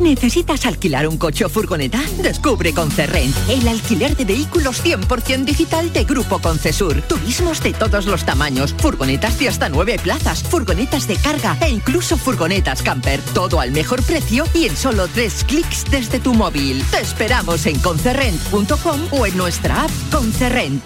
¿Necesitas 0.00 0.66
alquilar 0.66 1.06
un 1.06 1.18
coche 1.18 1.44
o 1.44 1.48
furgoneta? 1.48 2.00
Descubre 2.22 2.72
Concerrent, 2.72 3.34
el 3.48 3.66
alquiler 3.68 4.16
de 4.16 4.24
vehículos 4.24 4.84
100% 4.84 5.44
digital 5.44 5.92
de 5.92 6.04
Grupo 6.04 6.38
Concesur. 6.40 7.02
Turismos 7.02 7.62
de 7.62 7.72
todos 7.72 8.06
los 8.06 8.24
tamaños, 8.24 8.74
furgonetas 8.78 9.38
de 9.38 9.48
hasta 9.48 9.68
9 9.68 9.98
plazas, 10.02 10.42
furgonetas 10.42 11.06
de 11.06 11.16
carga 11.16 11.56
e 11.60 11.70
incluso 11.70 12.16
furgonetas 12.16 12.82
camper. 12.82 13.20
Todo 13.34 13.60
al 13.60 13.72
mejor 13.72 14.02
precio 14.02 14.44
y 14.54 14.66
en 14.66 14.76
solo 14.76 15.08
3 15.08 15.44
clics 15.44 15.84
desde 15.90 16.18
tu 16.20 16.34
móvil. 16.34 16.84
Te 16.90 17.00
esperamos 17.00 17.66
en 17.66 17.78
concerrent.com 17.80 19.00
o 19.12 19.26
en 19.26 19.36
nuestra 19.36 19.84
app 19.84 19.90
Concerrent. 20.10 20.82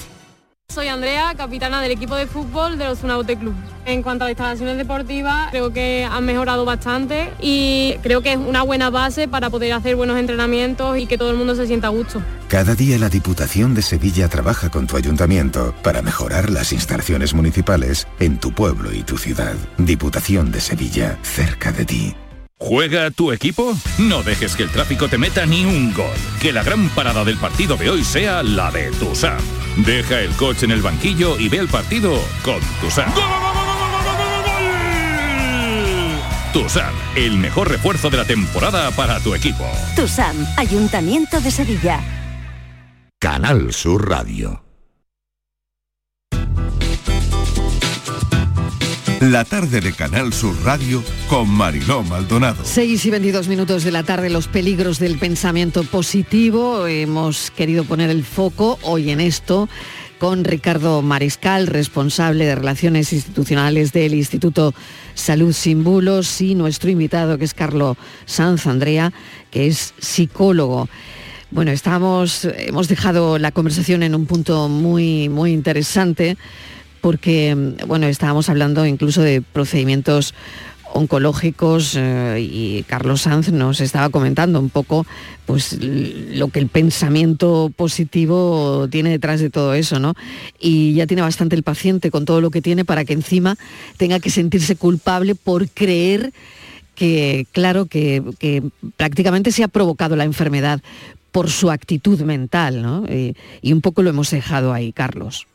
Soy 0.72 0.88
Andrea, 0.88 1.34
capitana 1.34 1.80
del 1.80 1.92
equipo 1.92 2.14
de 2.14 2.26
fútbol 2.26 2.76
de 2.76 2.84
los 2.84 2.98
Zunaute 2.98 3.38
Club. 3.38 3.54
En 3.88 4.02
cuanto 4.02 4.24
a 4.24 4.28
las 4.28 4.32
instalaciones 4.32 4.76
deportivas, 4.76 5.50
creo 5.50 5.72
que 5.72 6.04
han 6.04 6.22
mejorado 6.26 6.66
bastante 6.66 7.30
y 7.40 7.94
creo 8.02 8.20
que 8.20 8.32
es 8.32 8.36
una 8.36 8.62
buena 8.62 8.90
base 8.90 9.28
para 9.28 9.48
poder 9.48 9.72
hacer 9.72 9.96
buenos 9.96 10.18
entrenamientos 10.18 10.98
y 10.98 11.06
que 11.06 11.16
todo 11.16 11.30
el 11.30 11.38
mundo 11.38 11.54
se 11.54 11.66
sienta 11.66 11.86
a 11.86 11.90
gusto. 11.90 12.22
Cada 12.48 12.74
día 12.74 12.98
la 12.98 13.08
Diputación 13.08 13.74
de 13.74 13.80
Sevilla 13.80 14.28
trabaja 14.28 14.68
con 14.68 14.86
tu 14.86 14.98
ayuntamiento 14.98 15.74
para 15.82 16.02
mejorar 16.02 16.50
las 16.50 16.74
instalaciones 16.74 17.32
municipales 17.32 18.06
en 18.20 18.38
tu 18.38 18.52
pueblo 18.52 18.92
y 18.92 19.04
tu 19.04 19.16
ciudad. 19.16 19.54
Diputación 19.78 20.52
de 20.52 20.60
Sevilla, 20.60 21.18
cerca 21.22 21.72
de 21.72 21.86
ti. 21.86 22.14
¿Juega 22.58 23.10
tu 23.10 23.32
equipo? 23.32 23.74
No 23.96 24.22
dejes 24.22 24.54
que 24.54 24.64
el 24.64 24.70
tráfico 24.70 25.08
te 25.08 25.16
meta 25.16 25.46
ni 25.46 25.64
un 25.64 25.94
gol. 25.94 26.16
Que 26.42 26.52
la 26.52 26.62
gran 26.62 26.90
parada 26.90 27.24
del 27.24 27.38
partido 27.38 27.78
de 27.78 27.88
hoy 27.88 28.04
sea 28.04 28.42
la 28.42 28.70
de 28.70 28.90
Tusam. 28.90 29.38
Deja 29.78 30.20
el 30.20 30.32
coche 30.32 30.66
en 30.66 30.72
el 30.72 30.82
banquillo 30.82 31.38
y 31.38 31.48
ve 31.48 31.56
el 31.56 31.68
partido 31.68 32.20
con 32.42 32.60
Tusam. 32.82 33.10
Tusam, 36.52 36.94
el 37.14 37.36
mejor 37.36 37.70
refuerzo 37.70 38.08
de 38.08 38.16
la 38.16 38.24
temporada 38.24 38.90
para 38.92 39.20
tu 39.20 39.34
equipo. 39.34 39.64
Tusam, 39.94 40.34
Ayuntamiento 40.56 41.40
de 41.40 41.50
Sevilla. 41.50 42.00
Canal 43.20 43.72
Sur 43.74 44.08
Radio. 44.08 44.64
La 49.20 49.44
tarde 49.44 49.80
de 49.80 49.92
Canal 49.92 50.32
Sur 50.32 50.54
Radio 50.64 51.02
con 51.28 51.50
Mariló 51.50 52.02
Maldonado. 52.04 52.64
6 52.64 53.04
y 53.04 53.10
22 53.10 53.48
minutos 53.48 53.84
de 53.84 53.90
la 53.90 54.04
tarde, 54.04 54.30
los 54.30 54.46
peligros 54.46 54.98
del 54.98 55.18
pensamiento 55.18 55.82
positivo. 55.82 56.86
Hemos 56.86 57.50
querido 57.50 57.84
poner 57.84 58.08
el 58.08 58.24
foco 58.24 58.78
hoy 58.82 59.10
en 59.10 59.20
esto 59.20 59.68
con 60.18 60.44
Ricardo 60.44 61.02
Mariscal, 61.02 61.66
responsable 61.66 62.44
de 62.44 62.54
Relaciones 62.54 63.12
Institucionales 63.12 63.92
del 63.92 64.14
Instituto 64.14 64.74
Salud 65.14 65.52
Sin 65.52 65.84
Bulos, 65.84 66.40
y 66.40 66.54
nuestro 66.54 66.90
invitado, 66.90 67.38
que 67.38 67.44
es 67.44 67.54
Carlos 67.54 67.96
Sanz 68.26 68.66
Andrea, 68.66 69.12
que 69.50 69.66
es 69.68 69.94
psicólogo. 69.98 70.88
Bueno, 71.50 71.70
estamos, 71.70 72.44
hemos 72.44 72.88
dejado 72.88 73.38
la 73.38 73.52
conversación 73.52 74.02
en 74.02 74.14
un 74.14 74.26
punto 74.26 74.68
muy, 74.68 75.28
muy 75.28 75.52
interesante 75.52 76.36
porque 77.00 77.56
bueno, 77.86 78.06
estábamos 78.06 78.48
hablando 78.48 78.84
incluso 78.84 79.22
de 79.22 79.40
procedimientos 79.40 80.34
oncológicos 80.92 81.94
eh, 81.96 82.40
y 82.40 82.82
Carlos 82.84 83.22
Sanz 83.22 83.50
nos 83.50 83.80
estaba 83.80 84.08
comentando 84.08 84.58
un 84.58 84.70
poco 84.70 85.06
pues 85.46 85.78
lo 85.80 86.48
que 86.48 86.58
el 86.58 86.68
pensamiento 86.68 87.72
positivo 87.74 88.88
tiene 88.90 89.10
detrás 89.10 89.40
de 89.40 89.50
todo 89.50 89.74
eso, 89.74 89.98
¿no? 89.98 90.14
Y 90.58 90.94
ya 90.94 91.06
tiene 91.06 91.22
bastante 91.22 91.56
el 91.56 91.62
paciente 91.62 92.10
con 92.10 92.24
todo 92.24 92.40
lo 92.40 92.50
que 92.50 92.62
tiene 92.62 92.84
para 92.84 93.04
que 93.04 93.14
encima 93.14 93.56
tenga 93.96 94.20
que 94.20 94.30
sentirse 94.30 94.76
culpable 94.76 95.34
por 95.34 95.68
creer 95.68 96.32
que, 96.94 97.46
claro, 97.52 97.86
que, 97.86 98.22
prácticamente 98.96 99.52
se 99.52 99.62
ha 99.62 99.68
provocado 99.68 100.16
la 100.16 100.24
enfermedad 100.24 100.80
por 101.32 101.50
su 101.50 101.70
actitud 101.70 102.20
mental, 102.22 102.82
¿no? 102.82 103.04
y 103.08 103.72
un 103.72 103.80
poco 103.80 104.02
lo 104.02 104.10
hemos 104.10 104.30
dejado 104.30 104.72
ahí, 104.72 104.92
Carlos. 104.92 105.46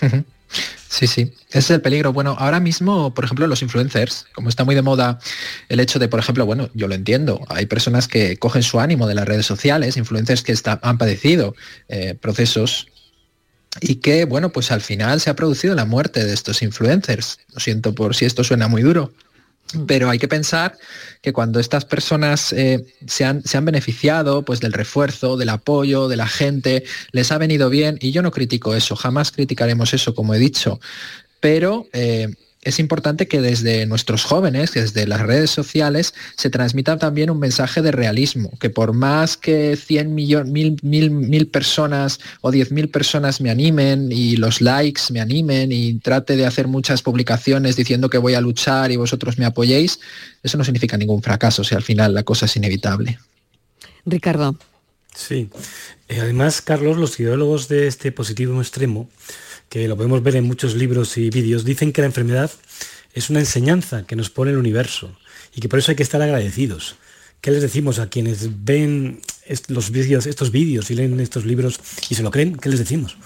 Sí, 0.94 1.08
sí, 1.08 1.32
ese 1.48 1.58
es 1.58 1.70
el 1.70 1.80
peligro. 1.80 2.12
Bueno, 2.12 2.36
ahora 2.38 2.60
mismo, 2.60 3.12
por 3.14 3.24
ejemplo, 3.24 3.48
los 3.48 3.62
influencers, 3.62 4.26
como 4.32 4.48
está 4.48 4.62
muy 4.62 4.76
de 4.76 4.82
moda 4.82 5.18
el 5.68 5.80
hecho 5.80 5.98
de, 5.98 6.06
por 6.06 6.20
ejemplo, 6.20 6.46
bueno, 6.46 6.70
yo 6.72 6.86
lo 6.86 6.94
entiendo, 6.94 7.44
hay 7.48 7.66
personas 7.66 8.06
que 8.06 8.36
cogen 8.36 8.62
su 8.62 8.78
ánimo 8.78 9.08
de 9.08 9.16
las 9.16 9.26
redes 9.26 9.44
sociales, 9.44 9.96
influencers 9.96 10.42
que 10.42 10.54
han 10.82 10.96
padecido 10.96 11.56
eh, 11.88 12.14
procesos 12.14 12.86
y 13.80 13.96
que, 13.96 14.24
bueno, 14.24 14.50
pues 14.50 14.70
al 14.70 14.82
final 14.82 15.20
se 15.20 15.30
ha 15.30 15.34
producido 15.34 15.74
la 15.74 15.84
muerte 15.84 16.24
de 16.24 16.32
estos 16.32 16.62
influencers. 16.62 17.40
Lo 17.52 17.58
siento 17.58 17.92
por 17.92 18.14
si 18.14 18.24
esto 18.24 18.44
suena 18.44 18.68
muy 18.68 18.82
duro. 18.82 19.12
Pero 19.86 20.10
hay 20.10 20.18
que 20.18 20.28
pensar 20.28 20.76
que 21.20 21.32
cuando 21.32 21.58
estas 21.58 21.84
personas 21.84 22.52
eh, 22.52 22.84
se, 23.06 23.24
han, 23.24 23.42
se, 23.42 23.56
han, 23.56 23.64
beneficiado 23.64 24.42
pues, 24.42 24.60
del 24.60 24.72
refuerzo, 24.72 25.36
del 25.36 25.48
apoyo, 25.48 26.06
de 26.06 26.16
la 26.16 26.28
gente, 26.28 26.84
les 27.12 27.32
ha 27.32 27.38
venido 27.38 27.70
bien, 27.70 27.98
y 28.00 28.12
yo 28.12 28.22
no 28.22 28.30
critico 28.30 28.74
eso, 28.74 28.94
jamás 28.94 29.32
criticaremos 29.32 29.92
eso, 29.94 30.14
como 30.14 30.34
he 30.34 30.38
dicho, 30.38 30.80
pero 31.40 31.88
eh, 31.92 32.28
es 32.64 32.78
importante 32.78 33.28
que 33.28 33.40
desde 33.40 33.86
nuestros 33.86 34.24
jóvenes, 34.24 34.72
desde 34.72 35.06
las 35.06 35.20
redes 35.20 35.50
sociales, 35.50 36.14
se 36.36 36.50
transmita 36.50 36.98
también 36.98 37.30
un 37.30 37.38
mensaje 37.38 37.82
de 37.82 37.92
realismo, 37.92 38.50
que 38.58 38.70
por 38.70 38.92
más 38.92 39.36
que 39.36 39.76
100 39.76 40.14
millones, 40.14 40.52
mil, 40.52 40.76
mil, 40.82 41.10
mil 41.10 41.46
personas 41.48 42.20
o 42.40 42.50
10.000 42.50 42.90
personas 42.90 43.40
me 43.40 43.50
animen 43.50 44.10
y 44.10 44.36
los 44.36 44.60
likes 44.60 45.02
me 45.10 45.20
animen 45.20 45.72
y 45.72 45.94
trate 46.00 46.36
de 46.36 46.46
hacer 46.46 46.66
muchas 46.66 47.02
publicaciones 47.02 47.76
diciendo 47.76 48.10
que 48.10 48.18
voy 48.18 48.34
a 48.34 48.40
luchar 48.40 48.90
y 48.90 48.96
vosotros 48.96 49.38
me 49.38 49.44
apoyéis, 49.44 50.00
eso 50.42 50.58
no 50.58 50.64
significa 50.64 50.96
ningún 50.96 51.22
fracaso 51.22 51.64
si 51.64 51.74
al 51.74 51.82
final 51.82 52.14
la 52.14 52.22
cosa 52.22 52.46
es 52.46 52.56
inevitable. 52.56 53.18
Ricardo. 54.04 54.56
Sí. 55.14 55.48
Eh, 56.08 56.20
además, 56.20 56.60
Carlos, 56.60 56.96
los 56.96 57.18
ideólogos 57.20 57.68
de 57.68 57.86
este 57.86 58.12
positivo 58.12 58.60
extremo 58.60 59.08
que 59.74 59.88
lo 59.88 59.96
podemos 59.96 60.22
ver 60.22 60.36
en 60.36 60.44
muchos 60.44 60.76
libros 60.76 61.18
y 61.18 61.30
vídeos, 61.30 61.64
dicen 61.64 61.92
que 61.92 62.00
la 62.00 62.06
enfermedad 62.06 62.48
es 63.12 63.28
una 63.28 63.40
enseñanza 63.40 64.06
que 64.06 64.14
nos 64.14 64.30
pone 64.30 64.52
el 64.52 64.56
universo 64.56 65.18
y 65.52 65.60
que 65.60 65.68
por 65.68 65.80
eso 65.80 65.90
hay 65.90 65.96
que 65.96 66.04
estar 66.04 66.22
agradecidos. 66.22 66.94
¿Qué 67.40 67.50
les 67.50 67.60
decimos 67.60 67.98
a 67.98 68.08
quienes 68.08 68.64
ven 68.64 69.20
los 69.66 69.90
vídeos, 69.90 70.26
estos 70.26 70.52
vídeos 70.52 70.92
y 70.92 70.94
leen 70.94 71.18
estos 71.18 71.44
libros 71.44 71.80
y 72.08 72.14
se 72.14 72.22
lo 72.22 72.30
creen? 72.30 72.54
¿Qué 72.54 72.68
les 72.68 72.78
decimos? 72.78 73.16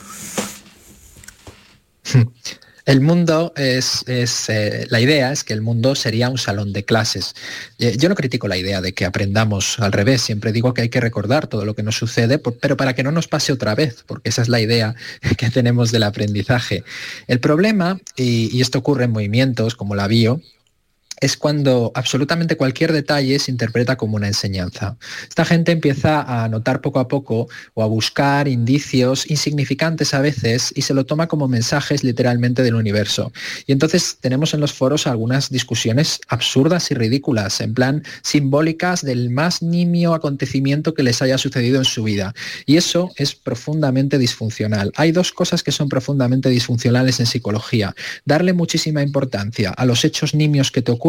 El 2.88 3.02
mundo 3.02 3.52
es, 3.54 4.02
eh, 4.06 4.86
la 4.88 4.98
idea 4.98 5.30
es 5.30 5.44
que 5.44 5.52
el 5.52 5.60
mundo 5.60 5.94
sería 5.94 6.30
un 6.30 6.38
salón 6.38 6.72
de 6.72 6.86
clases. 6.86 7.34
Eh, 7.78 7.98
yo 7.98 8.08
no 8.08 8.14
critico 8.14 8.48
la 8.48 8.56
idea 8.56 8.80
de 8.80 8.94
que 8.94 9.04
aprendamos 9.04 9.78
al 9.78 9.92
revés, 9.92 10.22
siempre 10.22 10.52
digo 10.52 10.72
que 10.72 10.80
hay 10.80 10.88
que 10.88 10.98
recordar 10.98 11.48
todo 11.48 11.66
lo 11.66 11.74
que 11.74 11.82
nos 11.82 11.96
sucede, 11.98 12.38
pero 12.38 12.78
para 12.78 12.94
que 12.94 13.02
no 13.02 13.12
nos 13.12 13.28
pase 13.28 13.52
otra 13.52 13.74
vez, 13.74 14.04
porque 14.06 14.30
esa 14.30 14.40
es 14.40 14.48
la 14.48 14.58
idea 14.58 14.94
que 15.36 15.50
tenemos 15.50 15.92
del 15.92 16.04
aprendizaje. 16.04 16.82
El 17.26 17.40
problema, 17.40 18.00
y, 18.16 18.56
y 18.56 18.62
esto 18.62 18.78
ocurre 18.78 19.04
en 19.04 19.12
movimientos 19.12 19.74
como 19.74 19.94
la 19.94 20.06
bio, 20.06 20.40
es 21.20 21.36
cuando 21.36 21.92
absolutamente 21.94 22.56
cualquier 22.56 22.92
detalle 22.92 23.38
se 23.38 23.50
interpreta 23.50 23.96
como 23.96 24.16
una 24.16 24.28
enseñanza. 24.28 24.96
Esta 25.28 25.44
gente 25.44 25.72
empieza 25.72 26.22
a 26.22 26.48
notar 26.48 26.80
poco 26.80 27.00
a 27.00 27.08
poco 27.08 27.48
o 27.74 27.82
a 27.82 27.86
buscar 27.86 28.48
indicios 28.48 29.28
insignificantes 29.30 30.14
a 30.14 30.20
veces 30.20 30.72
y 30.74 30.82
se 30.82 30.94
lo 30.94 31.06
toma 31.06 31.26
como 31.26 31.48
mensajes 31.48 32.04
literalmente 32.04 32.62
del 32.62 32.74
universo. 32.74 33.32
Y 33.66 33.72
entonces 33.72 34.18
tenemos 34.20 34.54
en 34.54 34.60
los 34.60 34.72
foros 34.72 35.06
algunas 35.06 35.50
discusiones 35.50 36.20
absurdas 36.28 36.90
y 36.90 36.94
ridículas, 36.94 37.60
en 37.60 37.74
plan 37.74 38.02
simbólicas 38.22 39.02
del 39.02 39.30
más 39.30 39.62
nimio 39.62 40.14
acontecimiento 40.14 40.94
que 40.94 41.02
les 41.02 41.22
haya 41.22 41.38
sucedido 41.38 41.78
en 41.78 41.84
su 41.84 42.04
vida. 42.04 42.34
Y 42.66 42.76
eso 42.76 43.10
es 43.16 43.34
profundamente 43.34 44.18
disfuncional. 44.18 44.92
Hay 44.96 45.12
dos 45.12 45.32
cosas 45.32 45.62
que 45.62 45.72
son 45.72 45.88
profundamente 45.88 46.48
disfuncionales 46.48 47.20
en 47.20 47.26
psicología. 47.26 47.94
Darle 48.24 48.52
muchísima 48.52 49.02
importancia 49.02 49.70
a 49.70 49.84
los 49.84 50.04
hechos 50.04 50.34
nimios 50.34 50.70
que 50.70 50.82
te 50.82 50.92
ocurren 50.92 51.07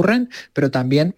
pero 0.53 0.71
también 0.71 1.15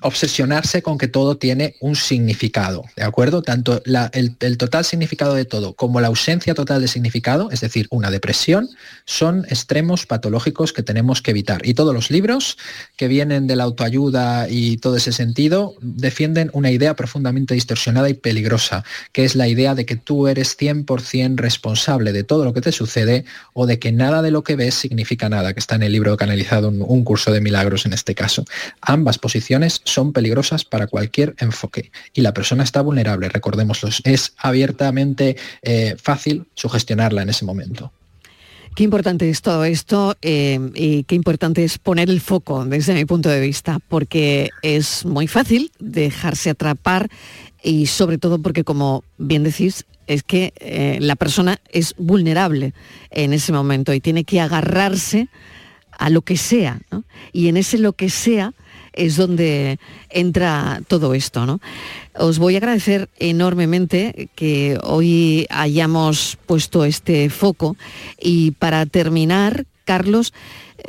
obsesionarse 0.00 0.82
con 0.82 0.98
que 0.98 1.08
todo 1.08 1.36
tiene 1.36 1.76
un 1.80 1.94
significado, 1.94 2.84
¿de 2.96 3.04
acuerdo? 3.04 3.42
Tanto 3.42 3.80
el, 4.12 4.56
total 4.58 4.84
significado 4.84 5.34
de 5.34 5.44
todo 5.44 5.74
como 5.74 6.00
la 6.00 6.08
ausencia 6.08 6.54
total 6.54 6.80
de 6.80 6.88
significado, 6.88 7.50
es 7.50 7.60
decir, 7.60 7.86
una 7.90 8.10
depresión, 8.10 8.68
son 9.04 9.46
extremos 9.48 10.06
patológicos 10.06 10.72
que 10.72 10.82
tenemos 10.82 11.22
que 11.22 11.30
evitar. 11.30 11.64
Y 11.64 11.74
todos 11.74 11.94
los 11.94 12.10
libros 12.10 12.58
que 12.96 13.08
vienen 13.08 13.46
de 13.46 13.56
la 13.56 13.64
autoayuda 13.64 14.48
y 14.48 14.78
todo 14.78 14.96
ese 14.96 15.12
sentido 15.12 15.74
defienden 15.80 16.50
una 16.52 16.70
idea 16.70 16.94
profundamente 16.94 17.54
distorsionada 17.54 18.08
y 18.08 18.14
peligrosa, 18.14 18.84
que 19.12 19.24
es 19.24 19.36
la 19.36 19.46
idea 19.46 19.74
de 19.74 19.86
que 19.86 19.96
tú 19.96 20.26
eres 20.26 20.58
100% 20.58 21.36
responsable 21.36 22.12
de 22.12 22.24
todo 22.24 22.44
lo 22.44 22.52
que 22.52 22.60
te 22.60 22.72
sucede 22.72 23.24
o 23.52 23.66
de 23.66 23.78
que 23.78 23.92
nada 23.92 24.22
de 24.22 24.32
lo 24.32 24.42
que 24.42 24.56
ves 24.56 24.74
significa 24.74 25.28
nada, 25.28 25.54
que 25.54 25.60
está 25.60 25.76
en 25.76 25.84
el 25.84 25.92
libro 25.92 26.16
canalizado 26.16 26.68
un, 26.68 26.84
un 26.86 27.04
curso 27.04 27.30
de 27.30 27.40
milagros 27.40 27.86
en 27.86 27.92
este 27.92 28.14
caso. 28.14 28.44
Ambas 28.80 29.18
posiciones 29.18 29.83
son 29.84 30.12
peligrosas 30.12 30.64
para 30.64 30.86
cualquier 30.86 31.34
enfoque 31.38 31.90
y 32.12 32.20
la 32.20 32.34
persona 32.34 32.64
está 32.64 32.80
vulnerable, 32.80 33.28
recordémoslo, 33.28 33.88
es 34.04 34.34
abiertamente 34.38 35.36
eh, 35.62 35.96
fácil 36.02 36.46
sugestionarla 36.54 37.22
en 37.22 37.30
ese 37.30 37.44
momento. 37.44 37.92
Qué 38.74 38.82
importante 38.82 39.30
es 39.30 39.40
todo 39.40 39.64
esto 39.64 40.16
eh, 40.20 40.58
y 40.74 41.04
qué 41.04 41.14
importante 41.14 41.62
es 41.62 41.78
poner 41.78 42.10
el 42.10 42.20
foco 42.20 42.64
desde 42.64 42.94
mi 42.94 43.04
punto 43.04 43.28
de 43.28 43.40
vista, 43.40 43.78
porque 43.88 44.50
es 44.62 45.04
muy 45.04 45.28
fácil 45.28 45.70
dejarse 45.78 46.50
atrapar 46.50 47.08
y 47.62 47.86
sobre 47.86 48.18
todo 48.18 48.40
porque, 48.40 48.64
como 48.64 49.04
bien 49.16 49.44
decís, 49.44 49.86
es 50.08 50.24
que 50.24 50.52
eh, 50.56 50.98
la 51.00 51.14
persona 51.14 51.60
es 51.70 51.94
vulnerable 51.98 52.74
en 53.10 53.32
ese 53.32 53.52
momento 53.52 53.94
y 53.94 54.00
tiene 54.00 54.24
que 54.24 54.40
agarrarse 54.40 55.28
a 55.92 56.10
lo 56.10 56.22
que 56.22 56.36
sea. 56.36 56.80
Y 57.32 57.46
en 57.46 57.56
ese 57.56 57.78
lo 57.78 57.92
que 57.92 58.10
sea 58.10 58.54
es 58.94 59.16
donde 59.16 59.78
entra 60.10 60.80
todo 60.88 61.14
esto. 61.14 61.46
¿no? 61.46 61.60
Os 62.14 62.38
voy 62.38 62.54
a 62.54 62.58
agradecer 62.58 63.08
enormemente 63.18 64.28
que 64.34 64.78
hoy 64.82 65.46
hayamos 65.50 66.38
puesto 66.46 66.84
este 66.84 67.30
foco 67.30 67.76
y 68.20 68.52
para 68.52 68.86
terminar, 68.86 69.66
Carlos, 69.84 70.32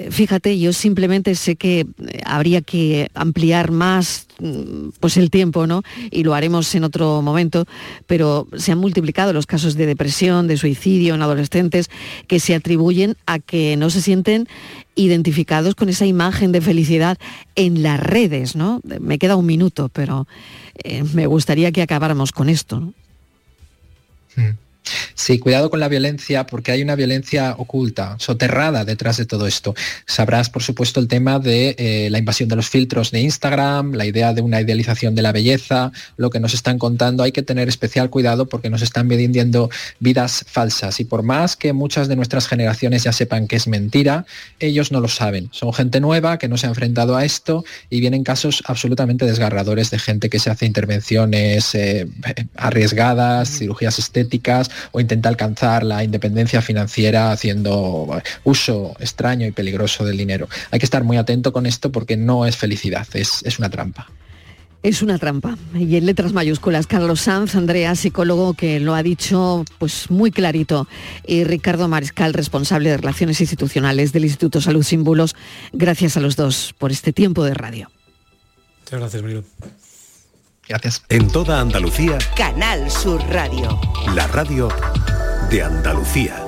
fíjate, 0.10 0.60
yo 0.60 0.74
simplemente 0.74 1.36
sé 1.36 1.56
que 1.56 1.82
eh, 1.82 2.22
habría 2.26 2.62
que 2.62 3.10
ampliar 3.14 3.72
más 3.72 4.28
mm, 4.40 4.90
pues 5.00 5.18
el 5.18 5.30
tiempo, 5.30 5.68
¿no? 5.68 5.84
Y 6.12 6.24
lo 6.24 6.34
haremos 6.34 6.74
en 6.76 6.84
otro 6.84 7.22
momento, 7.22 7.66
pero 8.08 8.48
se 8.58 8.72
han 8.72 8.78
multiplicado 8.78 9.34
los 9.34 9.46
casos 9.46 9.76
de 9.76 9.86
depresión, 9.86 10.48
de 10.48 10.58
suicidio 10.58 11.16
en 11.16 11.22
adolescentes 11.22 11.90
que 12.28 12.40
se 12.40 12.56
atribuyen 12.56 13.16
a 13.26 13.40
que 13.40 13.78
no 13.78 13.90
se 13.90 14.02
sienten 14.02 14.48
identificados 14.96 15.76
con 15.76 15.90
esa 15.90 16.06
imagen 16.06 16.52
de 16.52 16.62
felicidad 16.62 17.18
en 17.56 17.84
las 17.84 18.00
redes, 18.00 18.56
¿no? 18.56 18.82
Me 19.00 19.18
queda 19.18 19.36
un 19.36 19.46
minuto, 19.46 19.90
pero 19.90 20.28
eh, 20.84 21.04
me 21.14 21.28
gustaría 21.28 21.72
que 21.72 21.82
acabáramos 21.82 22.32
con 22.32 22.50
esto. 22.50 22.80
¿no? 22.80 22.94
Hmm. 24.36 24.65
Sí, 25.14 25.40
cuidado 25.40 25.70
con 25.70 25.80
la 25.80 25.88
violencia 25.88 26.46
porque 26.46 26.72
hay 26.72 26.82
una 26.82 26.96
violencia 26.96 27.56
oculta, 27.58 28.16
soterrada 28.20 28.86
detrás 28.86 29.18
de 29.18 29.26
todo 29.26 29.48
esto. 29.48 29.74
Sabrás, 30.06 30.50
por 30.50 30.64
supuesto, 30.64 31.00
el 31.00 31.08
tema 31.08 31.40
de 31.40 31.76
eh, 31.78 32.10
la 32.12 32.20
invasión 32.20 32.50
de 32.50 32.56
los 32.56 32.70
filtros 32.70 33.12
de 33.12 33.22
Instagram, 33.22 33.94
la 33.94 34.06
idea 34.06 34.34
de 34.34 34.42
una 34.42 34.62
idealización 34.62 35.16
de 35.16 35.22
la 35.22 35.32
belleza, 35.32 35.92
lo 36.18 36.30
que 36.30 36.40
nos 36.40 36.54
están 36.54 36.78
contando. 36.78 37.24
Hay 37.24 37.32
que 37.32 37.44
tener 37.44 37.68
especial 37.68 38.10
cuidado 38.10 38.48
porque 38.48 38.70
nos 38.70 38.82
están 38.82 39.08
vendiendo 39.08 39.70
vidas 40.00 40.46
falsas 40.48 41.00
y 41.00 41.06
por 41.06 41.24
más 41.24 41.56
que 41.56 41.74
muchas 41.74 42.08
de 42.08 42.16
nuestras 42.16 42.48
generaciones 42.48 43.04
ya 43.04 43.14
sepan 43.14 43.48
que 43.48 43.56
es 43.56 43.68
mentira, 43.68 44.26
ellos 44.60 44.92
no 44.92 45.00
lo 45.00 45.08
saben. 45.08 45.50
Son 45.52 45.74
gente 45.74 46.00
nueva 46.00 46.38
que 46.38 46.48
no 46.48 46.58
se 46.58 46.68
ha 46.68 46.70
enfrentado 46.70 47.16
a 47.16 47.26
esto 47.26 47.64
y 47.90 48.00
vienen 48.00 48.24
casos 48.24 48.64
absolutamente 48.66 49.26
desgarradores 49.26 49.90
de 49.92 50.00
gente 50.00 50.30
que 50.30 50.40
se 50.40 50.50
hace 50.50 50.66
intervenciones 50.66 51.74
eh, 51.76 52.08
arriesgadas, 52.56 53.50
cirugías 53.50 54.00
estéticas 54.00 54.70
o 54.92 55.00
intenta 55.00 55.30
alcanzar 55.30 55.84
la 55.84 56.04
independencia 56.04 56.62
financiera 56.62 57.32
haciendo 57.32 58.22
uso 58.44 58.96
extraño 59.00 59.48
y 59.48 59.52
peligroso 59.52 60.06
del 60.06 60.18
dinero. 60.18 60.48
Hay 60.72 60.80
que 60.80 60.86
estar 60.86 61.04
muy 61.04 61.18
atento 61.18 61.54
con 61.54 61.66
esto 61.66 61.92
porque 61.92 62.18
no 62.18 62.46
es 62.46 62.58
felicidad, 62.58 63.08
es, 63.14 63.42
es 63.44 63.60
una 63.60 63.70
trampa. 63.70 64.08
Es 64.86 65.02
una 65.02 65.18
trampa. 65.18 65.58
Y 65.74 65.96
en 65.96 66.06
letras 66.06 66.32
mayúsculas, 66.32 66.86
Carlos 66.86 67.22
Sanz, 67.22 67.56
Andrea, 67.56 67.96
psicólogo, 67.96 68.54
que 68.54 68.80
lo 68.80 68.94
ha 68.94 69.02
dicho 69.02 69.66
pues 69.80 70.12
muy 70.12 70.30
clarito. 70.30 70.88
Y 71.26 71.44
Ricardo 71.44 71.88
Mariscal, 71.88 72.36
responsable 72.36 72.92
de 72.92 72.98
Relaciones 72.98 73.42
Institucionales 73.42 74.14
del 74.14 74.26
Instituto 74.26 74.62
Salud 74.62 74.84
Sin 74.84 75.04
Bulos. 75.04 75.36
Gracias 75.74 76.18
a 76.18 76.20
los 76.20 76.36
dos 76.36 76.76
por 76.78 76.92
este 76.92 77.14
tiempo 77.14 77.44
de 77.44 77.56
radio. 77.56 77.90
Muchas 78.84 79.00
gracias, 79.00 79.24
Milo. 79.24 79.44
Gracias. 80.68 81.04
En 81.10 81.28
toda 81.28 81.62
Andalucía. 81.62 82.18
Canal 82.36 82.90
Sur 82.90 83.22
Radio. 83.30 83.80
La 84.16 84.26
radio 84.28 84.68
de 85.52 85.62
Andalucía. 85.62 86.42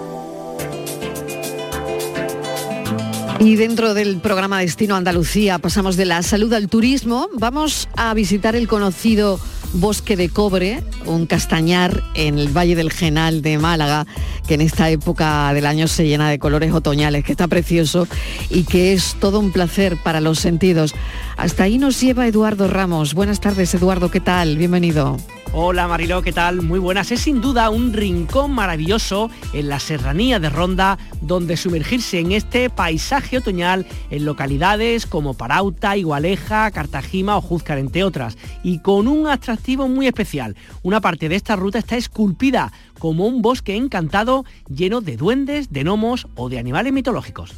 Y 3.39 3.55
dentro 3.55 3.93
del 3.93 4.17
programa 4.17 4.59
Destino 4.59 4.95
Andalucía 4.95 5.59
pasamos 5.59 5.95
de 5.95 6.05
la 6.05 6.23
salud 6.23 6.51
al 6.53 6.67
turismo. 6.67 7.29
Vamos 7.33 7.87
a 7.95 8.11
visitar 8.15 8.55
el 8.55 8.67
conocido 8.67 9.39
Bosque 9.73 10.15
de 10.15 10.29
Cobre, 10.29 10.83
un 11.05 11.25
castañar 11.25 12.03
en 12.15 12.39
el 12.39 12.55
Valle 12.55 12.75
del 12.75 12.91
Genal 12.91 13.41
de 13.41 13.57
Málaga, 13.57 14.05
que 14.47 14.55
en 14.55 14.61
esta 14.61 14.89
época 14.89 15.53
del 15.53 15.65
año 15.65 15.87
se 15.87 16.07
llena 16.07 16.29
de 16.29 16.39
colores 16.39 16.73
otoñales, 16.73 17.23
que 17.23 17.33
está 17.33 17.47
precioso 17.47 18.07
y 18.49 18.63
que 18.63 18.93
es 18.93 19.15
todo 19.19 19.39
un 19.39 19.51
placer 19.51 19.97
para 20.03 20.21
los 20.21 20.39
sentidos. 20.39 20.95
Hasta 21.37 21.63
ahí 21.63 21.77
nos 21.77 22.01
lleva 22.01 22.27
Eduardo 22.27 22.67
Ramos. 22.67 23.13
Buenas 23.13 23.39
tardes, 23.39 23.73
Eduardo, 23.73 24.09
¿qué 24.09 24.19
tal? 24.19 24.57
Bienvenido. 24.57 25.17
Hola 25.53 25.87
Mariló, 25.87 26.21
¿qué 26.21 26.33
tal? 26.33 26.61
Muy 26.61 26.77
buenas. 26.77 27.11
Es 27.11 27.21
sin 27.21 27.41
duda 27.41 27.69
un 27.69 27.93
rincón 27.93 28.51
maravilloso 28.51 29.31
en 29.53 29.69
la 29.69 29.79
serranía 29.79 30.39
de 30.39 30.49
Ronda, 30.49 30.97
donde 31.21 31.57
sumergirse 31.57 32.19
en 32.19 32.33
este 32.33 32.69
paisaje 32.69 33.37
otoñal 33.37 33.85
en 34.11 34.25
localidades 34.25 35.05
como 35.05 35.35
Parauta, 35.35 35.95
Igualeja, 35.95 36.69
Cartagima 36.71 37.37
o 37.37 37.41
Júzcar, 37.41 37.77
entre 37.77 38.03
otras, 38.03 38.37
y 38.61 38.79
con 38.79 39.07
un 39.07 39.27
atractivo 39.27 39.87
muy 39.87 40.07
especial. 40.07 40.55
Una 40.83 41.01
parte 41.01 41.29
de 41.29 41.35
esta 41.35 41.55
ruta 41.55 41.79
está 41.79 41.95
esculpida 41.95 42.71
como 42.99 43.25
un 43.25 43.41
bosque 43.41 43.75
encantado 43.75 44.45
lleno 44.69 45.01
de 45.01 45.17
duendes, 45.17 45.71
de 45.71 45.83
gnomos 45.83 46.27
o 46.35 46.49
de 46.49 46.59
animales 46.59 46.93
mitológicos. 46.93 47.55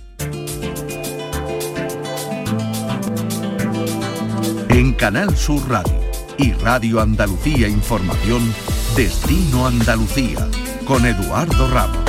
En 4.70 4.94
Canal 4.94 5.36
Sur 5.36 5.68
Radio 5.68 5.99
y 6.40 6.54
Radio 6.54 7.02
Andalucía 7.02 7.68
Información, 7.68 8.54
Destino 8.96 9.68
Andalucía, 9.68 10.48
con 10.86 11.06
Eduardo 11.06 11.70
Ramos. 11.70 12.00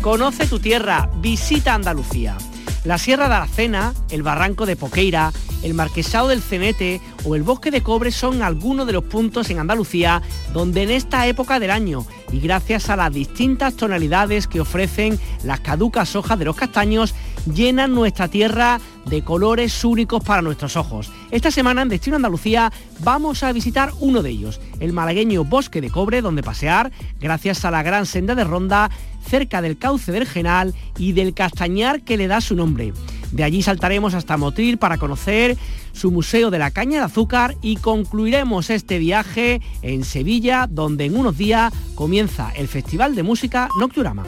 Conoce 0.00 0.46
tu 0.46 0.58
tierra, 0.58 1.10
visita 1.18 1.74
Andalucía. 1.74 2.38
La 2.84 2.96
Sierra 2.96 3.28
de 3.28 3.34
Aracena, 3.34 3.92
el 4.08 4.22
Barranco 4.22 4.64
de 4.64 4.76
Poqueira 4.76 5.32
el 5.62 5.74
Marquesado 5.74 6.28
del 6.28 6.42
Cenete 6.42 7.00
o 7.24 7.34
el 7.34 7.42
Bosque 7.42 7.70
de 7.70 7.82
Cobre 7.82 8.12
son 8.12 8.42
algunos 8.42 8.86
de 8.86 8.92
los 8.92 9.04
puntos 9.04 9.50
en 9.50 9.58
Andalucía 9.58 10.22
donde 10.52 10.82
en 10.82 10.90
esta 10.90 11.26
época 11.26 11.60
del 11.60 11.70
año 11.70 12.06
y 12.32 12.40
gracias 12.40 12.90
a 12.90 12.96
las 12.96 13.12
distintas 13.12 13.74
tonalidades 13.74 14.46
que 14.46 14.60
ofrecen 14.60 15.18
las 15.42 15.60
caducas 15.60 16.14
hojas 16.16 16.38
de 16.38 16.44
los 16.44 16.56
castaños, 16.56 17.14
llenan 17.52 17.94
nuestra 17.94 18.28
tierra 18.28 18.80
de 19.06 19.22
colores 19.22 19.84
únicos 19.84 20.22
para 20.22 20.42
nuestros 20.42 20.76
ojos. 20.76 21.10
Esta 21.30 21.50
semana 21.50 21.82
en 21.82 21.88
Destino 21.88 22.16
Andalucía 22.16 22.72
vamos 23.00 23.42
a 23.42 23.52
visitar 23.52 23.92
uno 24.00 24.22
de 24.22 24.30
ellos, 24.30 24.60
el 24.78 24.92
malagueño 24.92 25.44
Bosque 25.44 25.80
de 25.80 25.90
Cobre, 25.90 26.22
donde 26.22 26.42
pasear 26.42 26.92
gracias 27.20 27.64
a 27.64 27.70
la 27.70 27.82
gran 27.82 28.06
senda 28.06 28.34
de 28.34 28.44
Ronda 28.44 28.90
cerca 29.24 29.62
del 29.62 29.78
cauce 29.78 30.12
del 30.12 30.26
Genal 30.26 30.74
y 30.98 31.12
del 31.12 31.34
castañar 31.34 32.02
que 32.02 32.16
le 32.16 32.26
da 32.26 32.40
su 32.40 32.54
nombre. 32.54 32.92
De 33.32 33.44
allí 33.44 33.62
saltaremos 33.62 34.14
hasta 34.14 34.36
Motril 34.36 34.78
para 34.78 34.98
conocer 34.98 35.56
su 35.92 36.10
Museo 36.10 36.50
de 36.50 36.58
la 36.58 36.70
Caña 36.70 36.98
de 36.98 37.04
Azúcar 37.04 37.56
y 37.62 37.76
concluiremos 37.76 38.70
este 38.70 38.98
viaje 38.98 39.60
en 39.82 40.04
Sevilla, 40.04 40.66
donde 40.68 41.04
en 41.04 41.16
unos 41.16 41.36
días 41.38 41.72
comienza 41.94 42.50
el 42.56 42.68
Festival 42.68 43.14
de 43.14 43.22
Música 43.22 43.68
Nocturama. 43.78 44.24